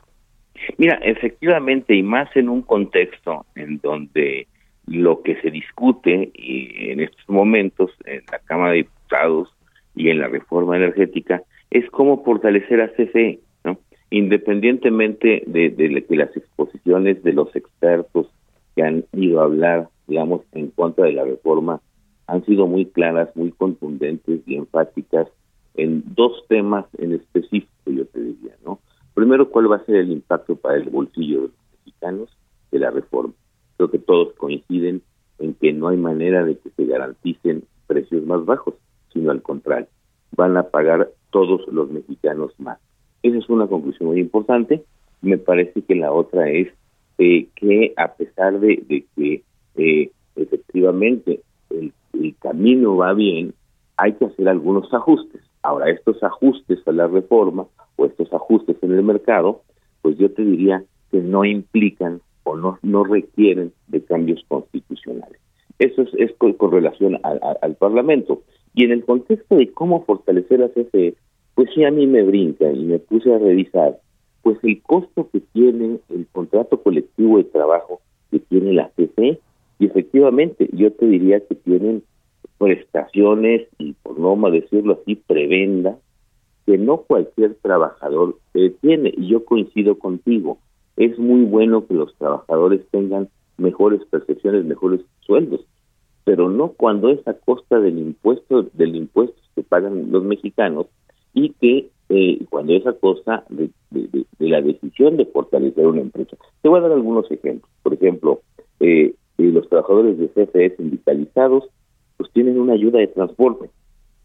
[0.79, 4.47] Mira, efectivamente, y más en un contexto en donde
[4.87, 9.49] lo que se discute y en estos momentos en la Cámara de Diputados
[9.95, 13.79] y en la reforma energética es cómo fortalecer a CFE, ¿no?
[14.11, 18.29] independientemente de, de, de, las exposiciones de los expertos
[18.75, 21.81] que han ido a hablar, digamos, en contra de la reforma,
[22.27, 25.29] han sido muy claras, muy contundentes y enfáticas
[25.75, 28.79] en dos temas en específico, yo te diría, ¿no?
[29.15, 32.37] Primero, ¿cuál va a ser el impacto para el bolsillo de los mexicanos
[32.71, 33.35] de la reforma?
[33.91, 35.03] Que todos coinciden
[35.39, 38.75] en que no hay manera de que se garanticen precios más bajos,
[39.13, 39.89] sino al contrario,
[40.37, 42.79] van a pagar todos los mexicanos más.
[43.23, 44.83] Esa es una conclusión muy importante.
[45.21, 46.69] Me parece que la otra es
[47.19, 49.43] eh, que a pesar de, que
[49.77, 51.41] eh, efectivamente
[51.71, 51.93] el,
[52.41, 53.55] camino va bien,
[53.97, 55.43] hay que hacer algunos ajustes.
[55.63, 57.67] Ahora, estos ajustes a la reforma
[57.97, 59.63] o estos ajustes en el mercado,
[60.03, 62.21] pues yo te diría que no implican
[62.57, 65.41] no, no requieren de cambios constitucionales.
[65.79, 68.43] Eso es, es con, relación al Parlamento.
[68.75, 71.15] Y en el contexto de cómo fortalecer la CFE,
[71.55, 73.99] pues sí a mí me brinca y me puse a revisar,
[74.43, 79.39] pues el costo que tiene el contrato colectivo de trabajo que tiene la CFE,
[79.79, 82.03] y efectivamente yo te diría que tienen
[82.59, 85.99] prestaciones y por no más decirlo así, prebenda,
[86.65, 89.13] que no cualquier trabajador eh, tiene.
[89.17, 90.59] Y yo coincido contigo,
[90.97, 95.61] es muy bueno que los trabajadores tengan mejores percepciones, mejores sueldos,
[96.25, 100.87] pero no cuando es a costa del impuesto, del impuesto que pagan los mexicanos
[101.35, 106.37] y que eh, cuando es a costa de, de, la decisión de fortalecer una empresa.
[106.61, 107.71] Te voy a dar algunos ejemplos.
[107.83, 108.43] Por ejemplo,
[108.81, 111.65] eh, los trabajadores de CFE sindicalizados
[112.17, 113.71] pues tienen una ayuda de transporte.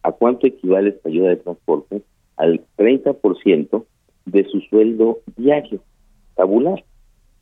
[0.03, 2.01] ¿A cuánto equivale esta ayuda de transporte?
[2.35, 3.85] Al 30%
[4.25, 5.79] de su sueldo diario,
[6.37, 6.83] tabular,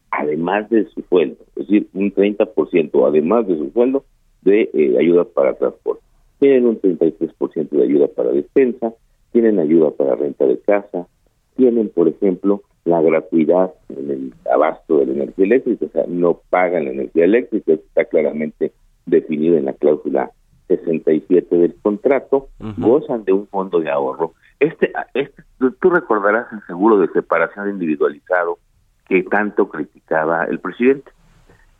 [0.10, 4.05] además de su sueldo, es decir, un 30% además de su sueldo
[4.41, 6.03] de eh, ayuda para transporte.
[6.39, 8.93] Tienen un 33% de ayuda para despensa,
[9.31, 11.08] tienen ayuda para renta de casa,
[11.55, 16.41] tienen, por ejemplo, la gratuidad en el abasto de la energía eléctrica, o sea, no
[16.49, 18.71] pagan la energía eléctrica, está claramente
[19.05, 20.31] definido en la cláusula
[20.67, 22.75] 67 del contrato, uh -huh.
[22.77, 24.34] gozan de un fondo de ahorro.
[24.60, 25.43] Este, este,
[25.81, 28.58] tú recordarás el seguro de separación individualizado
[29.07, 31.11] que tanto criticaba el presidente,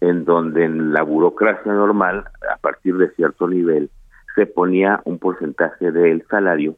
[0.02, 3.90] en donde en la burocracia normal, a partir de cierto nivel,
[4.36, 6.76] se ponía un porcentaje del salario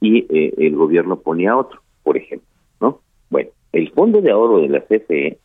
[0.00, 2.48] y eh, el gobierno ponía otro, por ejemplo,
[2.80, 3.00] ¿no?
[3.30, 5.38] Bueno, el fondo de ahorro de la CFE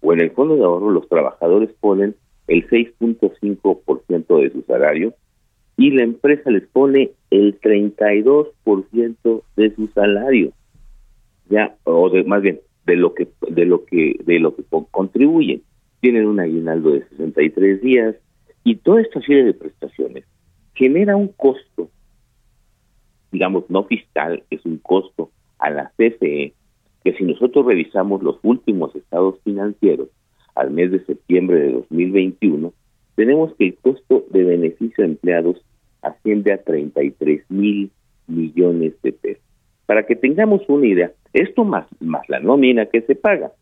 [0.00, 2.14] o en el fondo de ahorro los trabajadores ponen
[2.46, 5.14] el 6.5% de su salario
[5.76, 10.52] y la empresa les pone el 32% de su salario.
[11.48, 15.62] Ya o de más bien de lo que de lo que de lo que contribuyen.
[16.00, 18.16] Tienen un aguinaldo de 63 días
[18.64, 20.24] y toda esta serie de prestaciones
[20.74, 21.90] genera un costo
[23.32, 26.52] digamos no fiscal, es un costo a la CFE
[27.02, 30.08] que si nosotros revisamos los últimos estados financieros
[30.54, 32.72] al mes de septiembre de 2021,
[33.16, 35.60] tenemos que el costo de beneficio a empleados
[36.02, 37.90] asciende a 33 mil
[38.28, 39.42] millones de pesos.
[39.86, 43.52] Para que tengamos una idea, esto más, más la nómina que se paga,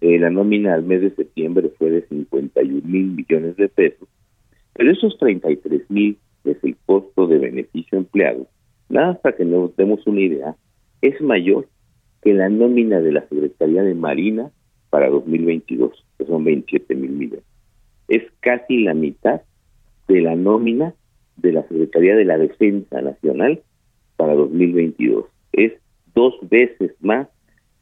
[0.00, 4.08] eh, la nómina al mes de septiembre fue de 51 mil millones de pesos,
[4.74, 8.46] pero esos 33 mil es el costo de beneficio a empleados,
[8.88, 10.56] nada para que nos demos una idea,
[11.02, 11.66] es mayor
[12.22, 14.50] que la nómina de la Secretaría de Marina
[14.90, 17.44] para 2022, que son 27 mil millones.
[18.08, 19.42] Es casi la mitad
[20.08, 20.94] de la nómina
[21.36, 23.62] de la Secretaría de la Defensa Nacional
[24.16, 25.26] para 2022.
[25.52, 25.72] Es
[26.14, 27.28] dos veces más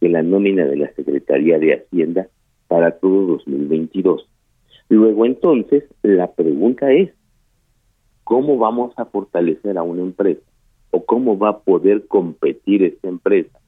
[0.00, 2.28] que la nómina de la Secretaría de Hacienda
[2.68, 4.28] para todo 2022.
[4.88, 7.10] Luego entonces, la pregunta es,
[8.24, 10.42] ¿cómo vamos a fortalecer a una empresa?
[10.90, 13.58] ¿O cómo va a poder competir esta empresa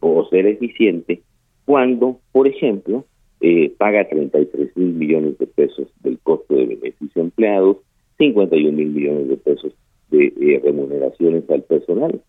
[0.00, 1.22] o ser eficiente
[1.64, 3.04] cuando, por ejemplo,
[3.40, 7.78] eh, paga 33 mil millones de pesos del costo de beneficio empleados,
[8.18, 9.72] 51 mil millones de pesos
[10.10, 12.20] de eh, remuneraciones al personal.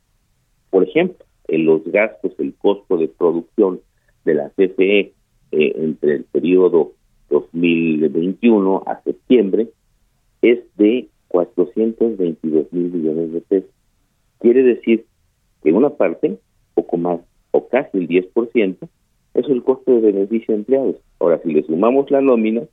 [0.69, 3.81] Por ejemplo, en los gastos, el costo de producción
[4.25, 5.13] de la CFE eh,
[5.51, 6.93] entre el periodo
[7.29, 9.67] 2021 a septiembre
[10.41, 13.69] es de 422 mil millones de pesos.
[14.39, 15.05] Quiere decir
[15.63, 16.39] que una parte,
[16.73, 17.19] poco más
[17.51, 18.77] o casi el 10%,
[19.33, 20.95] es el costo de beneficio de empleados.
[21.19, 22.63] Ahora, si le sumamos la nómina,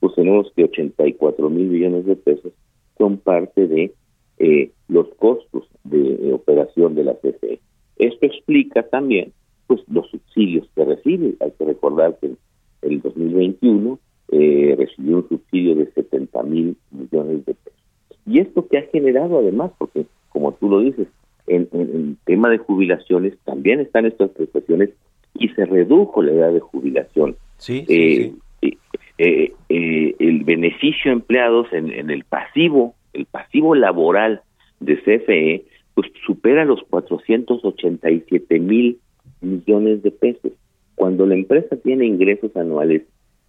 [0.00, 2.52] pues tenemos que 84 mil millones de pesos
[2.96, 3.94] son parte de
[4.38, 7.60] eh, los costos de, operación de la CFE.
[7.98, 9.32] Esto explica también
[9.66, 11.34] pues los subsidios que recibe.
[11.40, 12.36] Hay que recordar que en
[12.82, 13.98] el 2021
[14.32, 17.78] eh, recibió un subsidio de 70 mil millones de pesos.
[18.26, 21.08] Y esto que ha generado además, porque como tú lo dices,
[21.46, 24.90] en, el tema de jubilaciones también están estas prestaciones
[25.34, 27.36] y se redujo la edad de jubilación.
[27.56, 28.32] Sí, eh,
[28.62, 34.42] eh, eh, el beneficio empleados en, en, el pasivo, el pasivo laboral
[34.80, 35.64] de CFE,
[35.98, 39.00] pues supera los 487 mil
[39.40, 40.52] millones de pesos,
[40.94, 43.02] cuando la empresa tiene ingresos anuales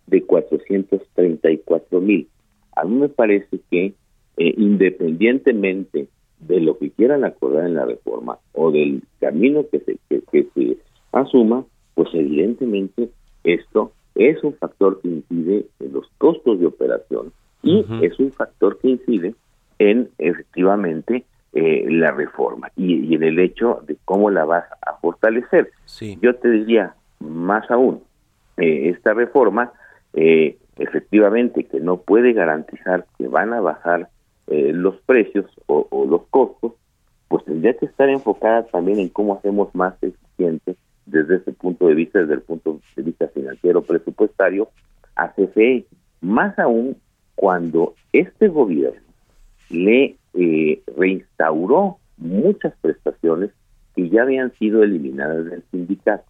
[0.08, 2.28] de 434 mil.
[2.76, 3.94] A mí me parece que
[4.36, 6.08] independientemente
[6.40, 10.78] de lo que quieran acordar en la reforma o del camino que se, que, se
[11.12, 13.10] asuma, pues evidentemente
[13.44, 17.32] esto es un factor que incide en los costos de operación
[17.62, 19.36] y es un factor que incide
[19.78, 22.72] en efectivamente eh, la reforma.
[22.76, 25.72] Y, en el hecho de cómo la vas a fortalecer.
[26.22, 28.04] Yo te diría más aún,
[28.58, 29.72] eh, esta reforma
[30.14, 34.10] eh, efectivamente que no puede garantizar que van a bajar
[34.48, 36.74] eh, los precios o, los costos,
[37.28, 40.76] pues tendría que estar enfocada también en cómo hacemos más eficiente
[41.06, 44.70] desde ese punto de vista, desde el punto de vista financiero presupuestario,
[45.16, 45.86] a CFE,
[46.22, 46.98] más aún
[47.36, 49.02] cuando este gobierno
[49.70, 53.52] le eh, reinstauró muchas prestaciones
[53.96, 56.26] que ya habían sido eliminadas del sindicato.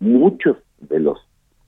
[0.00, 1.18] Muchos de los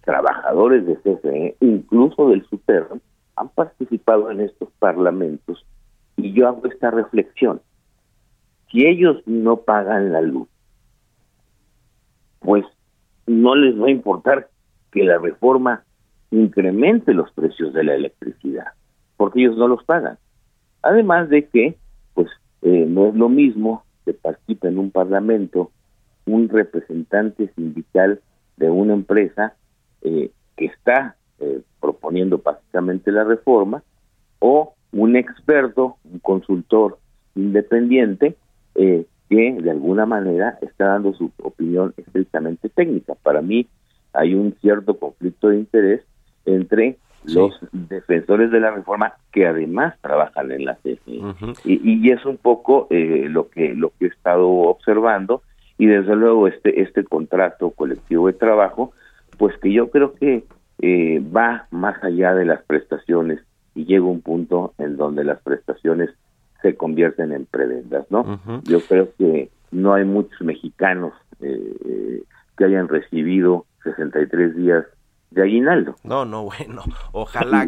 [0.04, 3.00] trabajadores de CFE, incluso del SUTERN,
[3.36, 5.64] han participado en estos parlamentos
[6.16, 7.60] y yo hago esta reflexión.
[8.70, 10.48] Si ellos no pagan la luz,
[12.40, 12.64] pues
[13.26, 14.48] no les va a importar
[14.92, 15.84] que la reforma
[16.30, 18.72] incremente los precios de la electricidad,
[19.16, 20.18] porque ellos no los pagan.
[20.84, 21.76] Además de que,
[22.12, 22.28] pues,
[22.60, 25.70] eh, no es lo mismo que participe en un parlamento
[26.26, 28.20] un representante sindical
[28.58, 29.54] de una empresa
[30.02, 33.82] eh, que está eh, proponiendo básicamente la reforma
[34.40, 36.98] o un experto, un consultor
[37.34, 38.36] independiente,
[38.74, 43.14] eh, que de alguna manera está dando su opinión estrictamente técnica.
[43.22, 43.66] Para mí
[44.12, 46.02] hay un cierto conflicto de interés
[46.44, 51.20] entre los defensores de la reforma que además trabajan en la CFE
[51.64, 55.42] y, es un poco eh, lo que lo que he estado observando
[55.78, 58.92] y desde luego este este contrato colectivo de trabajo
[59.38, 60.44] pues que yo creo que
[60.80, 63.40] eh, va más allá de las prestaciones
[63.74, 66.10] y llega un punto en donde las prestaciones
[66.62, 68.40] se convierten en prebendas, ¿no?
[68.64, 72.22] Yo creo que no hay muchos mexicanos eh, eh,
[72.56, 74.84] que hayan recibido 63 días
[75.34, 75.96] de aguinaldo.
[76.02, 76.82] No, no, bueno,
[77.12, 77.66] ojalá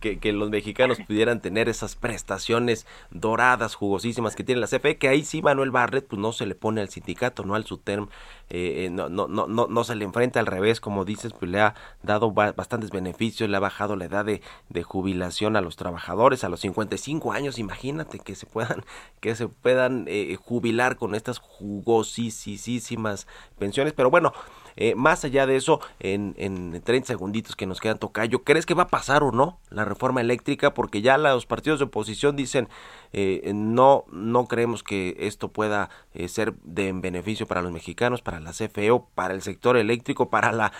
[0.00, 5.08] que, que, los mexicanos pudieran tener esas prestaciones doradas, jugosísimas que tiene la CFE, que
[5.08, 8.08] ahí sí Manuel Barret pues no se le pone al sindicato, no al SUTERM,
[8.48, 11.50] eh, eh, no, no, no, no, no se le enfrenta al revés, como dices, pues
[11.50, 15.76] le ha dado bastantes beneficios, le ha bajado la edad de, de, jubilación a los
[15.76, 18.84] trabajadores, a los 55 años, imagínate que se puedan,
[19.20, 23.26] que se puedan eh, jubilar con estas jugosísimas
[23.58, 24.32] pensiones, pero bueno,
[24.76, 28.74] eh, más allá de eso, en, en 30 segunditos que nos quedan tocayo, ¿crees que
[28.74, 30.74] va a pasar o no la reforma eléctrica?
[30.74, 32.68] Porque ya los partidos de oposición dicen
[33.12, 38.40] eh, no, no creemos que esto pueda eh, ser de beneficio para los mexicanos, para
[38.40, 40.72] la CFE o para el sector eléctrico, para la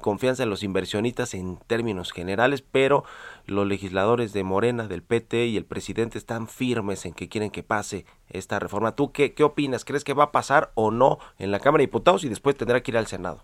[0.00, 3.04] confianza en los inversionistas en términos generales, pero
[3.46, 7.62] los legisladores de Morena, del PT y el presidente están firmes en que quieren que
[7.62, 8.94] pase esta reforma.
[8.94, 9.84] ¿Tú qué, qué opinas?
[9.84, 12.82] ¿Crees que va a pasar o no en la Cámara de Diputados y después tendrá
[12.82, 13.42] que ir al Senado?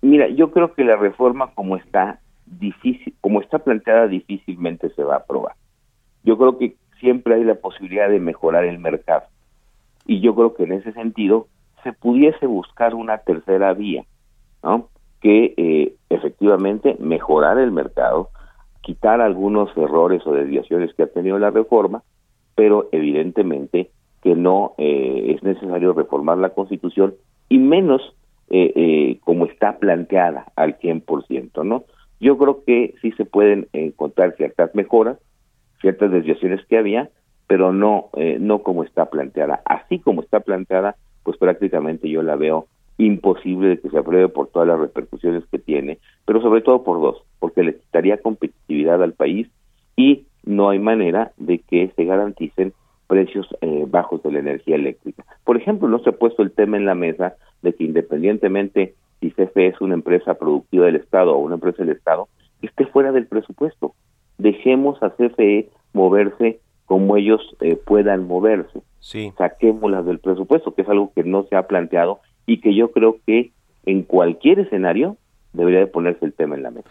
[0.00, 5.14] Mira, yo creo que la reforma como está difícil, como está planteada difícilmente se va
[5.14, 5.54] a aprobar.
[6.22, 9.24] Yo creo que siempre hay la posibilidad de mejorar el mercado.
[10.06, 11.48] Y yo creo que en ese sentido
[11.82, 14.04] se pudiese buscar una tercera vía,
[14.62, 14.88] ¿no?
[15.20, 18.30] Que eh, efectivamente mejorar el mercado,
[18.82, 22.02] quitar algunos errores o desviaciones que ha tenido la reforma,
[22.54, 23.90] pero evidentemente
[24.22, 27.14] que no eh, es necesario reformar la Constitución
[27.48, 28.14] y menos
[28.50, 31.84] eh, eh, como está planteada al 100%, ¿no?
[32.18, 35.18] Yo creo que sí se pueden encontrar ciertas mejoras,
[35.82, 37.10] ciertas desviaciones que había,
[37.46, 39.60] pero no eh, no como está planteada.
[39.64, 44.48] Así como está planteada, pues prácticamente yo la veo imposible de que se apruebe por
[44.48, 49.12] todas las repercusiones que tiene, pero sobre todo por dos, porque le quitaría competitividad al
[49.12, 49.46] país
[49.94, 52.72] y no hay manera de que se garanticen
[53.08, 55.24] precios eh, bajos de la energía eléctrica.
[55.44, 59.32] Por ejemplo, no se ha puesto el tema en la mesa de que independientemente si
[59.32, 62.28] CFE es una empresa productiva del Estado o una empresa del Estado,
[62.62, 63.94] esté fuera del presupuesto.
[64.36, 68.80] Dejemos a CFE moverse como ellos eh, puedan moverse.
[69.00, 69.32] Sí.
[69.36, 73.16] Saquémoslas del presupuesto, que es algo que no se ha planteado y que yo creo
[73.26, 73.50] que
[73.84, 75.16] en cualquier escenario
[75.52, 76.88] debería de ponerse el tema en la mesa.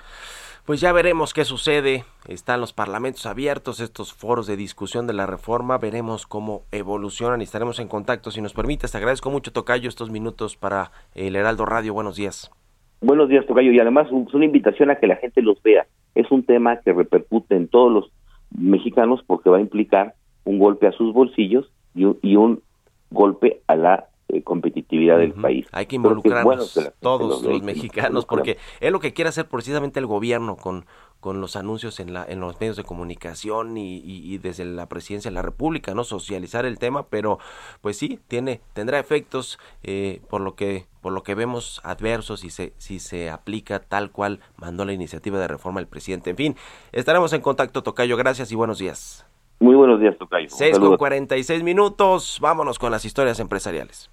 [0.67, 2.03] Pues ya veremos qué sucede.
[2.27, 5.77] Están los parlamentos abiertos, estos foros de discusión de la reforma.
[5.77, 8.31] Veremos cómo evolucionan y estaremos en contacto.
[8.31, 11.93] Si nos permites, te agradezco mucho, Tocayo, estos minutos para el Heraldo Radio.
[11.93, 12.51] Buenos días.
[12.99, 13.71] Buenos días, Tocayo.
[13.71, 15.87] Y además es una invitación a que la gente los vea.
[16.15, 18.11] Es un tema que repercute en todos los
[18.51, 22.61] mexicanos porque va a implicar un golpe a sus bolsillos y un, y un
[23.09, 25.67] golpe a la eh, competitividad del país.
[25.71, 29.47] Hay que involucrarnos bueno la todos los mexicanos nos porque es lo que quiere hacer
[29.47, 30.85] precisamente el gobierno con,
[31.19, 34.87] con los anuncios en, la, en los medios de comunicación y, y- y desde la
[34.89, 36.03] presidencia de la República, ¿no?
[36.03, 37.39] Socializar el tema, pero
[37.81, 42.49] pues sí, tiene, tendrá efectos eh, por lo que por lo que vemos adversos si
[42.49, 46.31] se, si se aplica tal cual mandó la iniciativa de reforma el presidente.
[46.31, 46.55] En fin,
[46.91, 48.17] estaremos en contacto, Tocayo.
[48.17, 49.25] Gracias y buenos días.
[49.59, 50.47] Muy buenos días, Tocayo.
[50.51, 50.97] Un 6 con saludo.
[50.97, 52.39] 46 minutos.
[52.41, 54.11] Vámonos con las historias empresariales.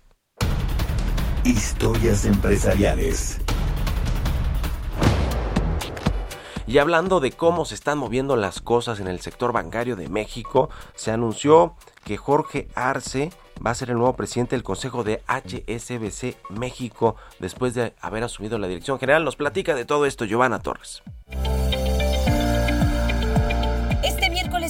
[1.45, 3.39] Historias empresariales.
[6.67, 10.71] Y hablando de cómo se están moviendo las cosas en el sector bancario de México,
[10.95, 13.31] se anunció que Jorge Arce
[13.65, 18.57] va a ser el nuevo presidente del Consejo de HSBC México después de haber asumido
[18.57, 19.23] la dirección general.
[19.23, 21.03] Nos platica de todo esto Giovanna Torres.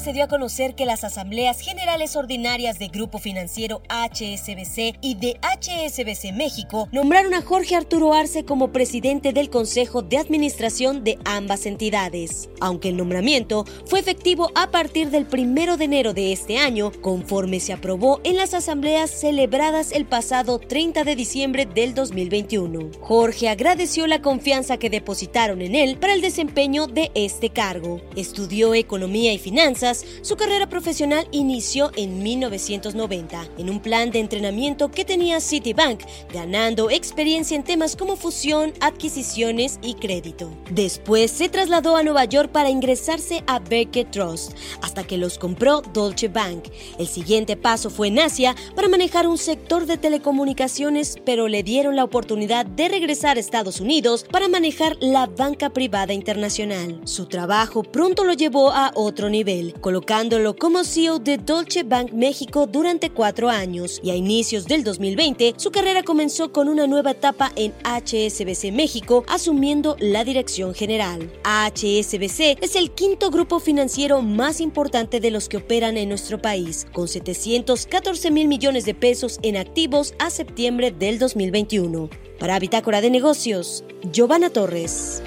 [0.05, 5.41] Se dio a conocer que las asambleas generales ordinarias de Grupo Financiero HSBC y de
[5.41, 11.65] HSBC México nombraron a Jorge Arturo Arce como presidente del Consejo de Administración de ambas
[11.65, 12.51] entidades.
[12.61, 17.59] Aunque el nombramiento fue efectivo a partir del primero de enero de este año, conforme
[17.59, 22.91] se aprobó en las asambleas celebradas el pasado 30 de diciembre del 2021.
[23.01, 28.03] Jorge agradeció la confianza que depositaron en él para el desempeño de este cargo.
[28.17, 34.91] Estudió economía y finanzas, su carrera profesional inició en 1990 en un plan de entrenamiento
[34.91, 36.01] que tenía Citibank,
[36.33, 40.51] ganando experiencia en temas como fusión, adquisiciones y crédito.
[40.71, 45.83] Después se trasladó a Nueva York para ingresarse a Beckett Trust, hasta que los compró
[45.93, 46.65] Deutsche Bank.
[46.99, 51.97] El siguiente paso fue en Asia para manejar un sector de telecomunicaciones, pero le dieron
[51.97, 57.01] la oportunidad de regresar a Estados Unidos para manejar la banca privada internacional.
[57.05, 62.67] Su trabajo pronto lo llevó a otro nivel, colocándolo como CEO de Deutsche Bank México
[62.67, 67.53] durante cuatro años y a inicios del 2020 su carrera comenzó con una nueva etapa
[67.55, 71.31] en HSBC México, asumiendo la dirección general.
[71.45, 76.87] HSBC es el quinto grupo financiero más importante de los que operan en nuestro país,
[76.95, 82.09] con 714 mil millones de pesos en activos a septiembre del 2021.
[82.39, 85.23] Para Bitácora de Negocios, Giovanna Torres.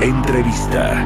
[0.00, 1.04] Entrevista.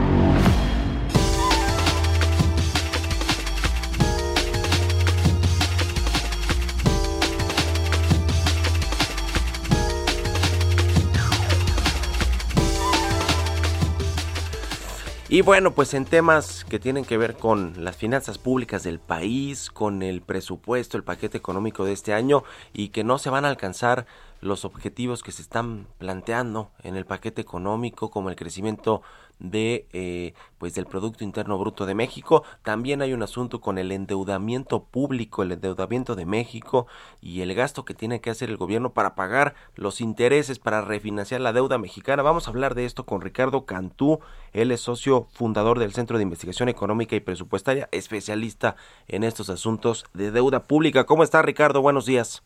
[15.33, 19.71] Y bueno, pues en temas que tienen que ver con las finanzas públicas del país,
[19.71, 23.49] con el presupuesto, el paquete económico de este año y que no se van a
[23.49, 24.05] alcanzar
[24.43, 29.01] los objetivos que se están planteando en el paquete económico como el crecimiento
[29.39, 32.43] de eh, pues del producto interno bruto de México.
[32.63, 36.87] También hay un asunto con el endeudamiento público el endeudamiento de México
[37.21, 41.41] y el gasto que tiene que hacer el gobierno para pagar los intereses para refinanciar
[41.41, 42.23] la deuda mexicana.
[42.23, 44.19] Vamos a hablar de esto con Ricardo Cantú.
[44.53, 48.75] Él es socio fundador del Centro de Investigación Económica y Presupuestaria especialista
[49.07, 51.05] en estos asuntos de deuda pública.
[51.05, 52.43] Cómo está Ricardo buenos días.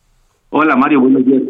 [0.51, 1.43] Hola Mario, buenos días.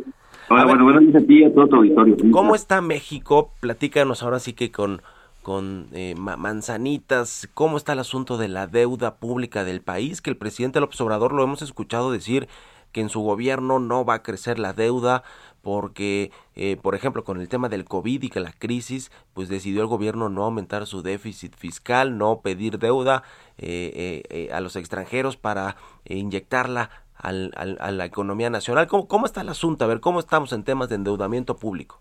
[0.49, 2.17] Hola, bueno, a ti y a todo tu auditorio.
[2.31, 3.51] ¿Cómo está México?
[3.61, 5.03] Platícanos ahora sí que con,
[5.43, 10.23] con eh, ma- manzanitas, ¿cómo está el asunto de la deuda pública del país?
[10.23, 12.47] Que el presidente López Obrador lo hemos escuchado decir
[12.93, 15.25] que en su gobierno no va a crecer la deuda
[15.63, 19.83] porque, eh, por ejemplo, con el tema del COVID y que la crisis, pues decidió
[19.83, 23.25] el gobierno no aumentar su déficit fiscal, no pedir deuda
[23.59, 28.87] eh, eh, eh, a los extranjeros para inyectarla al- al- a la economía nacional.
[28.87, 29.85] ¿Cómo, ¿Cómo está el asunto?
[29.85, 32.01] A ver, ¿cómo estamos en temas de endeudamiento público?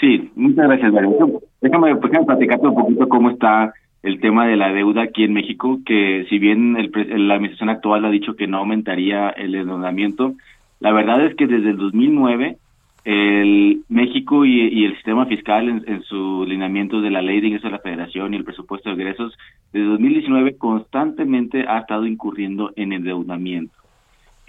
[0.00, 1.40] Sí, muchas gracias, Mario.
[1.60, 3.72] Déjame, pues, déjame platicarte un poquito cómo está
[4.02, 6.90] el tema de la deuda aquí en México, que si bien el,
[7.28, 10.34] la administración actual ha dicho que no aumentaría el endeudamiento,
[10.80, 12.56] la verdad es que desde el 2009
[13.04, 17.70] el México y, el sistema fiscal en, en su lineamiento de la ley de ingresos
[17.70, 19.36] de la federación y el presupuesto de egresos,
[19.72, 23.74] desde 2019 constantemente ha estado incurriendo en endeudamiento.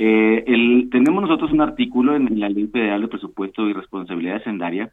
[0.03, 4.89] Eh, el, tenemos nosotros un artículo en la Ley Federal de Presupuesto y Responsabilidad Hacendaria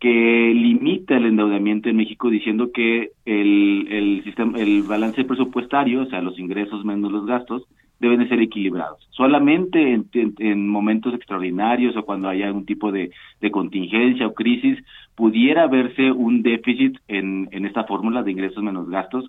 [0.00, 6.22] que limita el endeudamiento en México diciendo que el, sistema, el balance presupuestario, o sea,
[6.22, 7.62] los ingresos menos los gastos,
[8.00, 9.06] deben de ser equilibrados.
[9.10, 13.12] Solamente en, en- en momentos extraordinarios o cuando haya algún tipo de,
[13.52, 14.76] contingencia o crisis,
[15.14, 19.24] pudiera verse un déficit en, esta fórmula de ingresos menos gastos,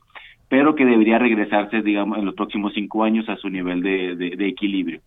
[0.48, 5.02] pero que debería regresarse, digamos, en los próximos cinco años a su nivel de equilibrio.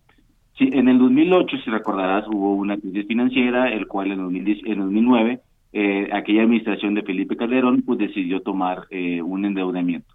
[0.57, 4.79] Sí, en el 2008, si recordarás, hubo una crisis financiera, el cual en, 2010 en
[4.79, 5.39] 2009,
[5.73, 10.13] eh, aquella administración de Felipe Calderón, pues decidió tomar eh, un endeudamiento.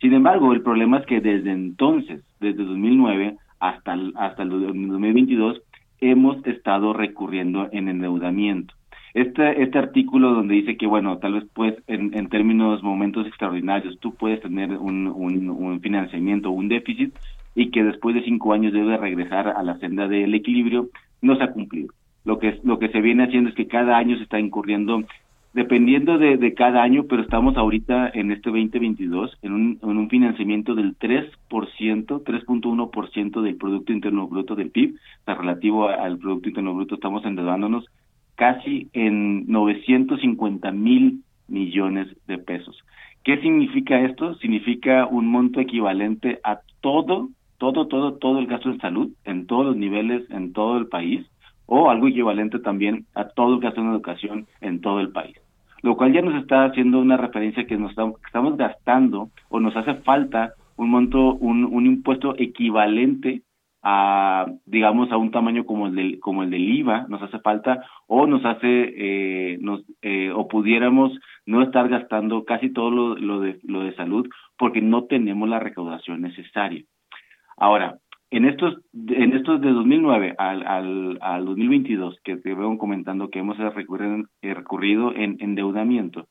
[0.00, 5.62] Sin embargo, el problema es que desde entonces, desde 2009 hasta el, hasta el 2022,
[6.00, 8.74] hemos estado recurriendo en endeudamiento.
[9.14, 13.98] Este, este artículo donde dice que, bueno, tal vez pues en, en términos, momentos extraordinarios,
[14.00, 17.14] tú puedes tener un, un, un financiamiento, un déficit,
[17.56, 20.90] y que después de cinco años debe regresar a la senda del equilibrio,
[21.22, 21.88] no se ha cumplido.
[22.24, 25.02] Lo que, lo que se viene haciendo es que cada año se está incurriendo,
[25.54, 30.10] dependiendo de, de cada año, pero estamos ahorita en este 2022 en un, en un
[30.10, 36.48] financiamiento del 3%, 3.1% del Producto Interno Bruto del PIB, o sea, relativo al Producto
[36.50, 37.86] Interno Bruto, estamos endeudándonos
[38.34, 42.76] casi en 950 mil millones de pesos.
[43.24, 44.34] ¿Qué significa esto?
[44.36, 49.66] Significa un monto equivalente a todo, todo, todo, todo el gasto en salud, en todos
[49.66, 51.26] los niveles, en todo el país,
[51.66, 55.36] o algo equivalente también a todo el gasto en educación en todo el país.
[55.82, 59.94] Lo cual ya nos está haciendo una referencia que nos estamos, gastando o nos hace
[59.96, 63.42] falta un monto, un, impuesto equivalente
[63.82, 67.84] a, digamos, a un tamaño como el del, como el del IVA, nos hace falta,
[68.06, 73.58] o nos hace, eh, nos, eh, o pudiéramos no estar gastando casi todo lo, de,
[73.62, 74.28] lo de salud
[74.58, 76.84] porque no tenemos la recaudación necesaria.
[77.56, 77.98] Ahora,
[78.30, 83.38] en estos, en estos de 2009 al, al, al 2022, que te veo comentando que
[83.38, 86.26] hemos recurrido, eh, recurrido en endeudamiento,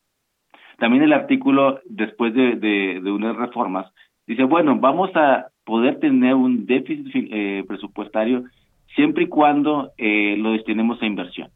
[0.77, 3.91] también el artículo, después de, de, de unas reformas,
[4.27, 8.43] dice, bueno, vamos a poder tener un déficit eh, presupuestario
[8.93, 11.49] siempre y cuando eh, lo destinemos a inversión.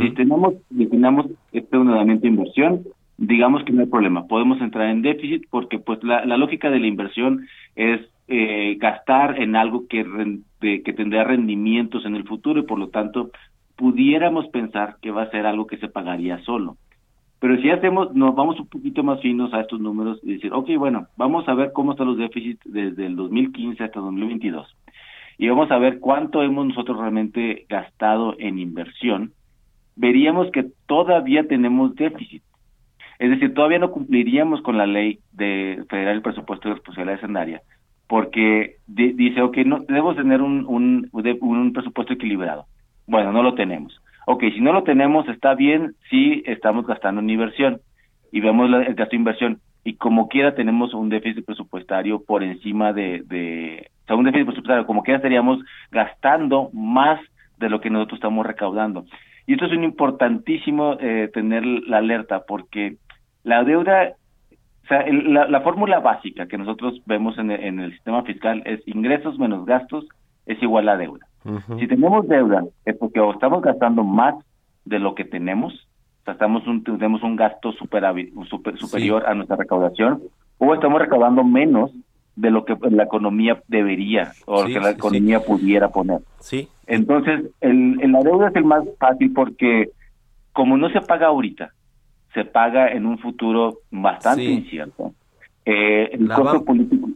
[0.00, 2.82] Si tenemos, destinamos este endeudamiento a inversión,
[3.16, 6.80] digamos que no hay problema, podemos entrar en déficit porque pues la, la lógica de
[6.80, 7.46] la inversión
[7.76, 10.04] es eh, gastar en algo que,
[10.60, 13.30] que tendrá rendimientos en el futuro y por lo tanto
[13.76, 16.76] pudiéramos pensar que va a ser algo que se pagaría solo.
[17.40, 20.70] Pero si hacemos, nos vamos un poquito más finos a estos números y decir, ok,
[20.76, 24.76] bueno, vamos a ver cómo están los déficits desde el 2015 hasta 2022.
[25.38, 29.32] Y vamos a ver cuánto hemos nosotros realmente gastado en inversión.
[29.94, 32.42] Veríamos que todavía tenemos déficit.
[33.20, 37.62] Es decir, todavía no cumpliríamos con la ley de federal del presupuesto de responsabilidad hacendaria,
[38.08, 42.66] porque di- dice, ok, no, debemos tener un, un, de- un presupuesto equilibrado.
[43.06, 44.00] Bueno, no lo tenemos.
[44.26, 47.80] Ok, si no lo tenemos, está bien si estamos gastando en inversión
[48.32, 52.42] y vemos la- el gasto de inversión y como quiera tenemos un déficit presupuestario por
[52.42, 57.20] encima de, de o sea, un déficit presupuestario, como quiera estaríamos gastando más
[57.58, 59.04] de lo que nosotros estamos recaudando.
[59.46, 62.96] Y esto es un importantísimo eh, tener la alerta porque
[63.44, 64.12] la deuda,
[64.88, 68.22] o sea, el- la, la fórmula básica que nosotros vemos en el, en el sistema
[68.22, 70.06] fiscal es ingresos menos gastos
[70.46, 71.26] es igual a deuda.
[71.78, 74.34] Si tenemos deuda es porque o estamos gastando más
[74.86, 79.56] de lo que tenemos, o sea, estamos un, tenemos un gasto super- superior a nuestra
[79.56, 80.22] recaudación,
[80.58, 81.90] o estamos recaudando menos
[82.36, 84.94] de lo que la economía debería o Sí, que la sí.
[84.94, 86.20] economía pudiera poner.
[86.40, 86.68] Sí.
[86.86, 89.90] Entonces, el, el- la deuda es el más fácil porque
[90.52, 91.70] como no se paga ahorita,
[92.38, 94.52] se paga en un futuro bastante Sí.
[94.52, 95.12] incierto.
[95.64, 97.08] Eh, el La costo van- político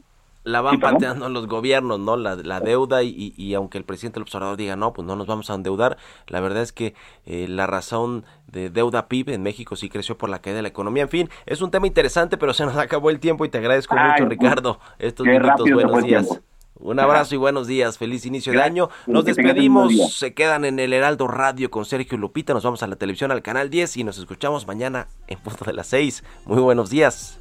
[0.45, 2.17] La van Sí, pateando los gobiernos, ¿no?
[2.17, 5.29] La, la deuda y, y- aunque el presidente del observador diga, no, pues no nos
[5.29, 6.95] vamos a endeudar, la verdad es que
[7.27, 10.69] eh, la razón de deuda PIB en México sí creció por la caída de la
[10.69, 11.05] economía.
[11.05, 13.95] En fin, es un tema interesante, pero se nos acabó el tiempo y te agradezco
[13.97, 15.71] Ay, mucho, pues, Ricardo, estos minutos.
[15.71, 16.27] Buenos días.
[16.29, 16.45] tiempo.
[16.83, 17.97] Un abrazo y buenos días.
[17.97, 18.91] Feliz inicio de año.
[19.07, 20.15] Nos despedimos.
[20.17, 22.53] Se quedan en el Heraldo Radio con Sergio Lupita.
[22.53, 25.73] Nos vamos a la televisión al canal 10 y nos escuchamos mañana en punto de
[25.73, 26.25] las 6.
[26.47, 27.39] Muy buenos días.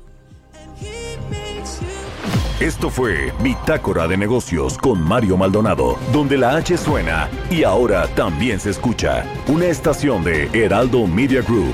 [2.60, 8.60] Esto fue Bitácora de Negocios con Mario Maldonado, donde la H suena y ahora también
[8.60, 9.26] se escucha.
[9.48, 11.74] Una estación de Heraldo Media Group.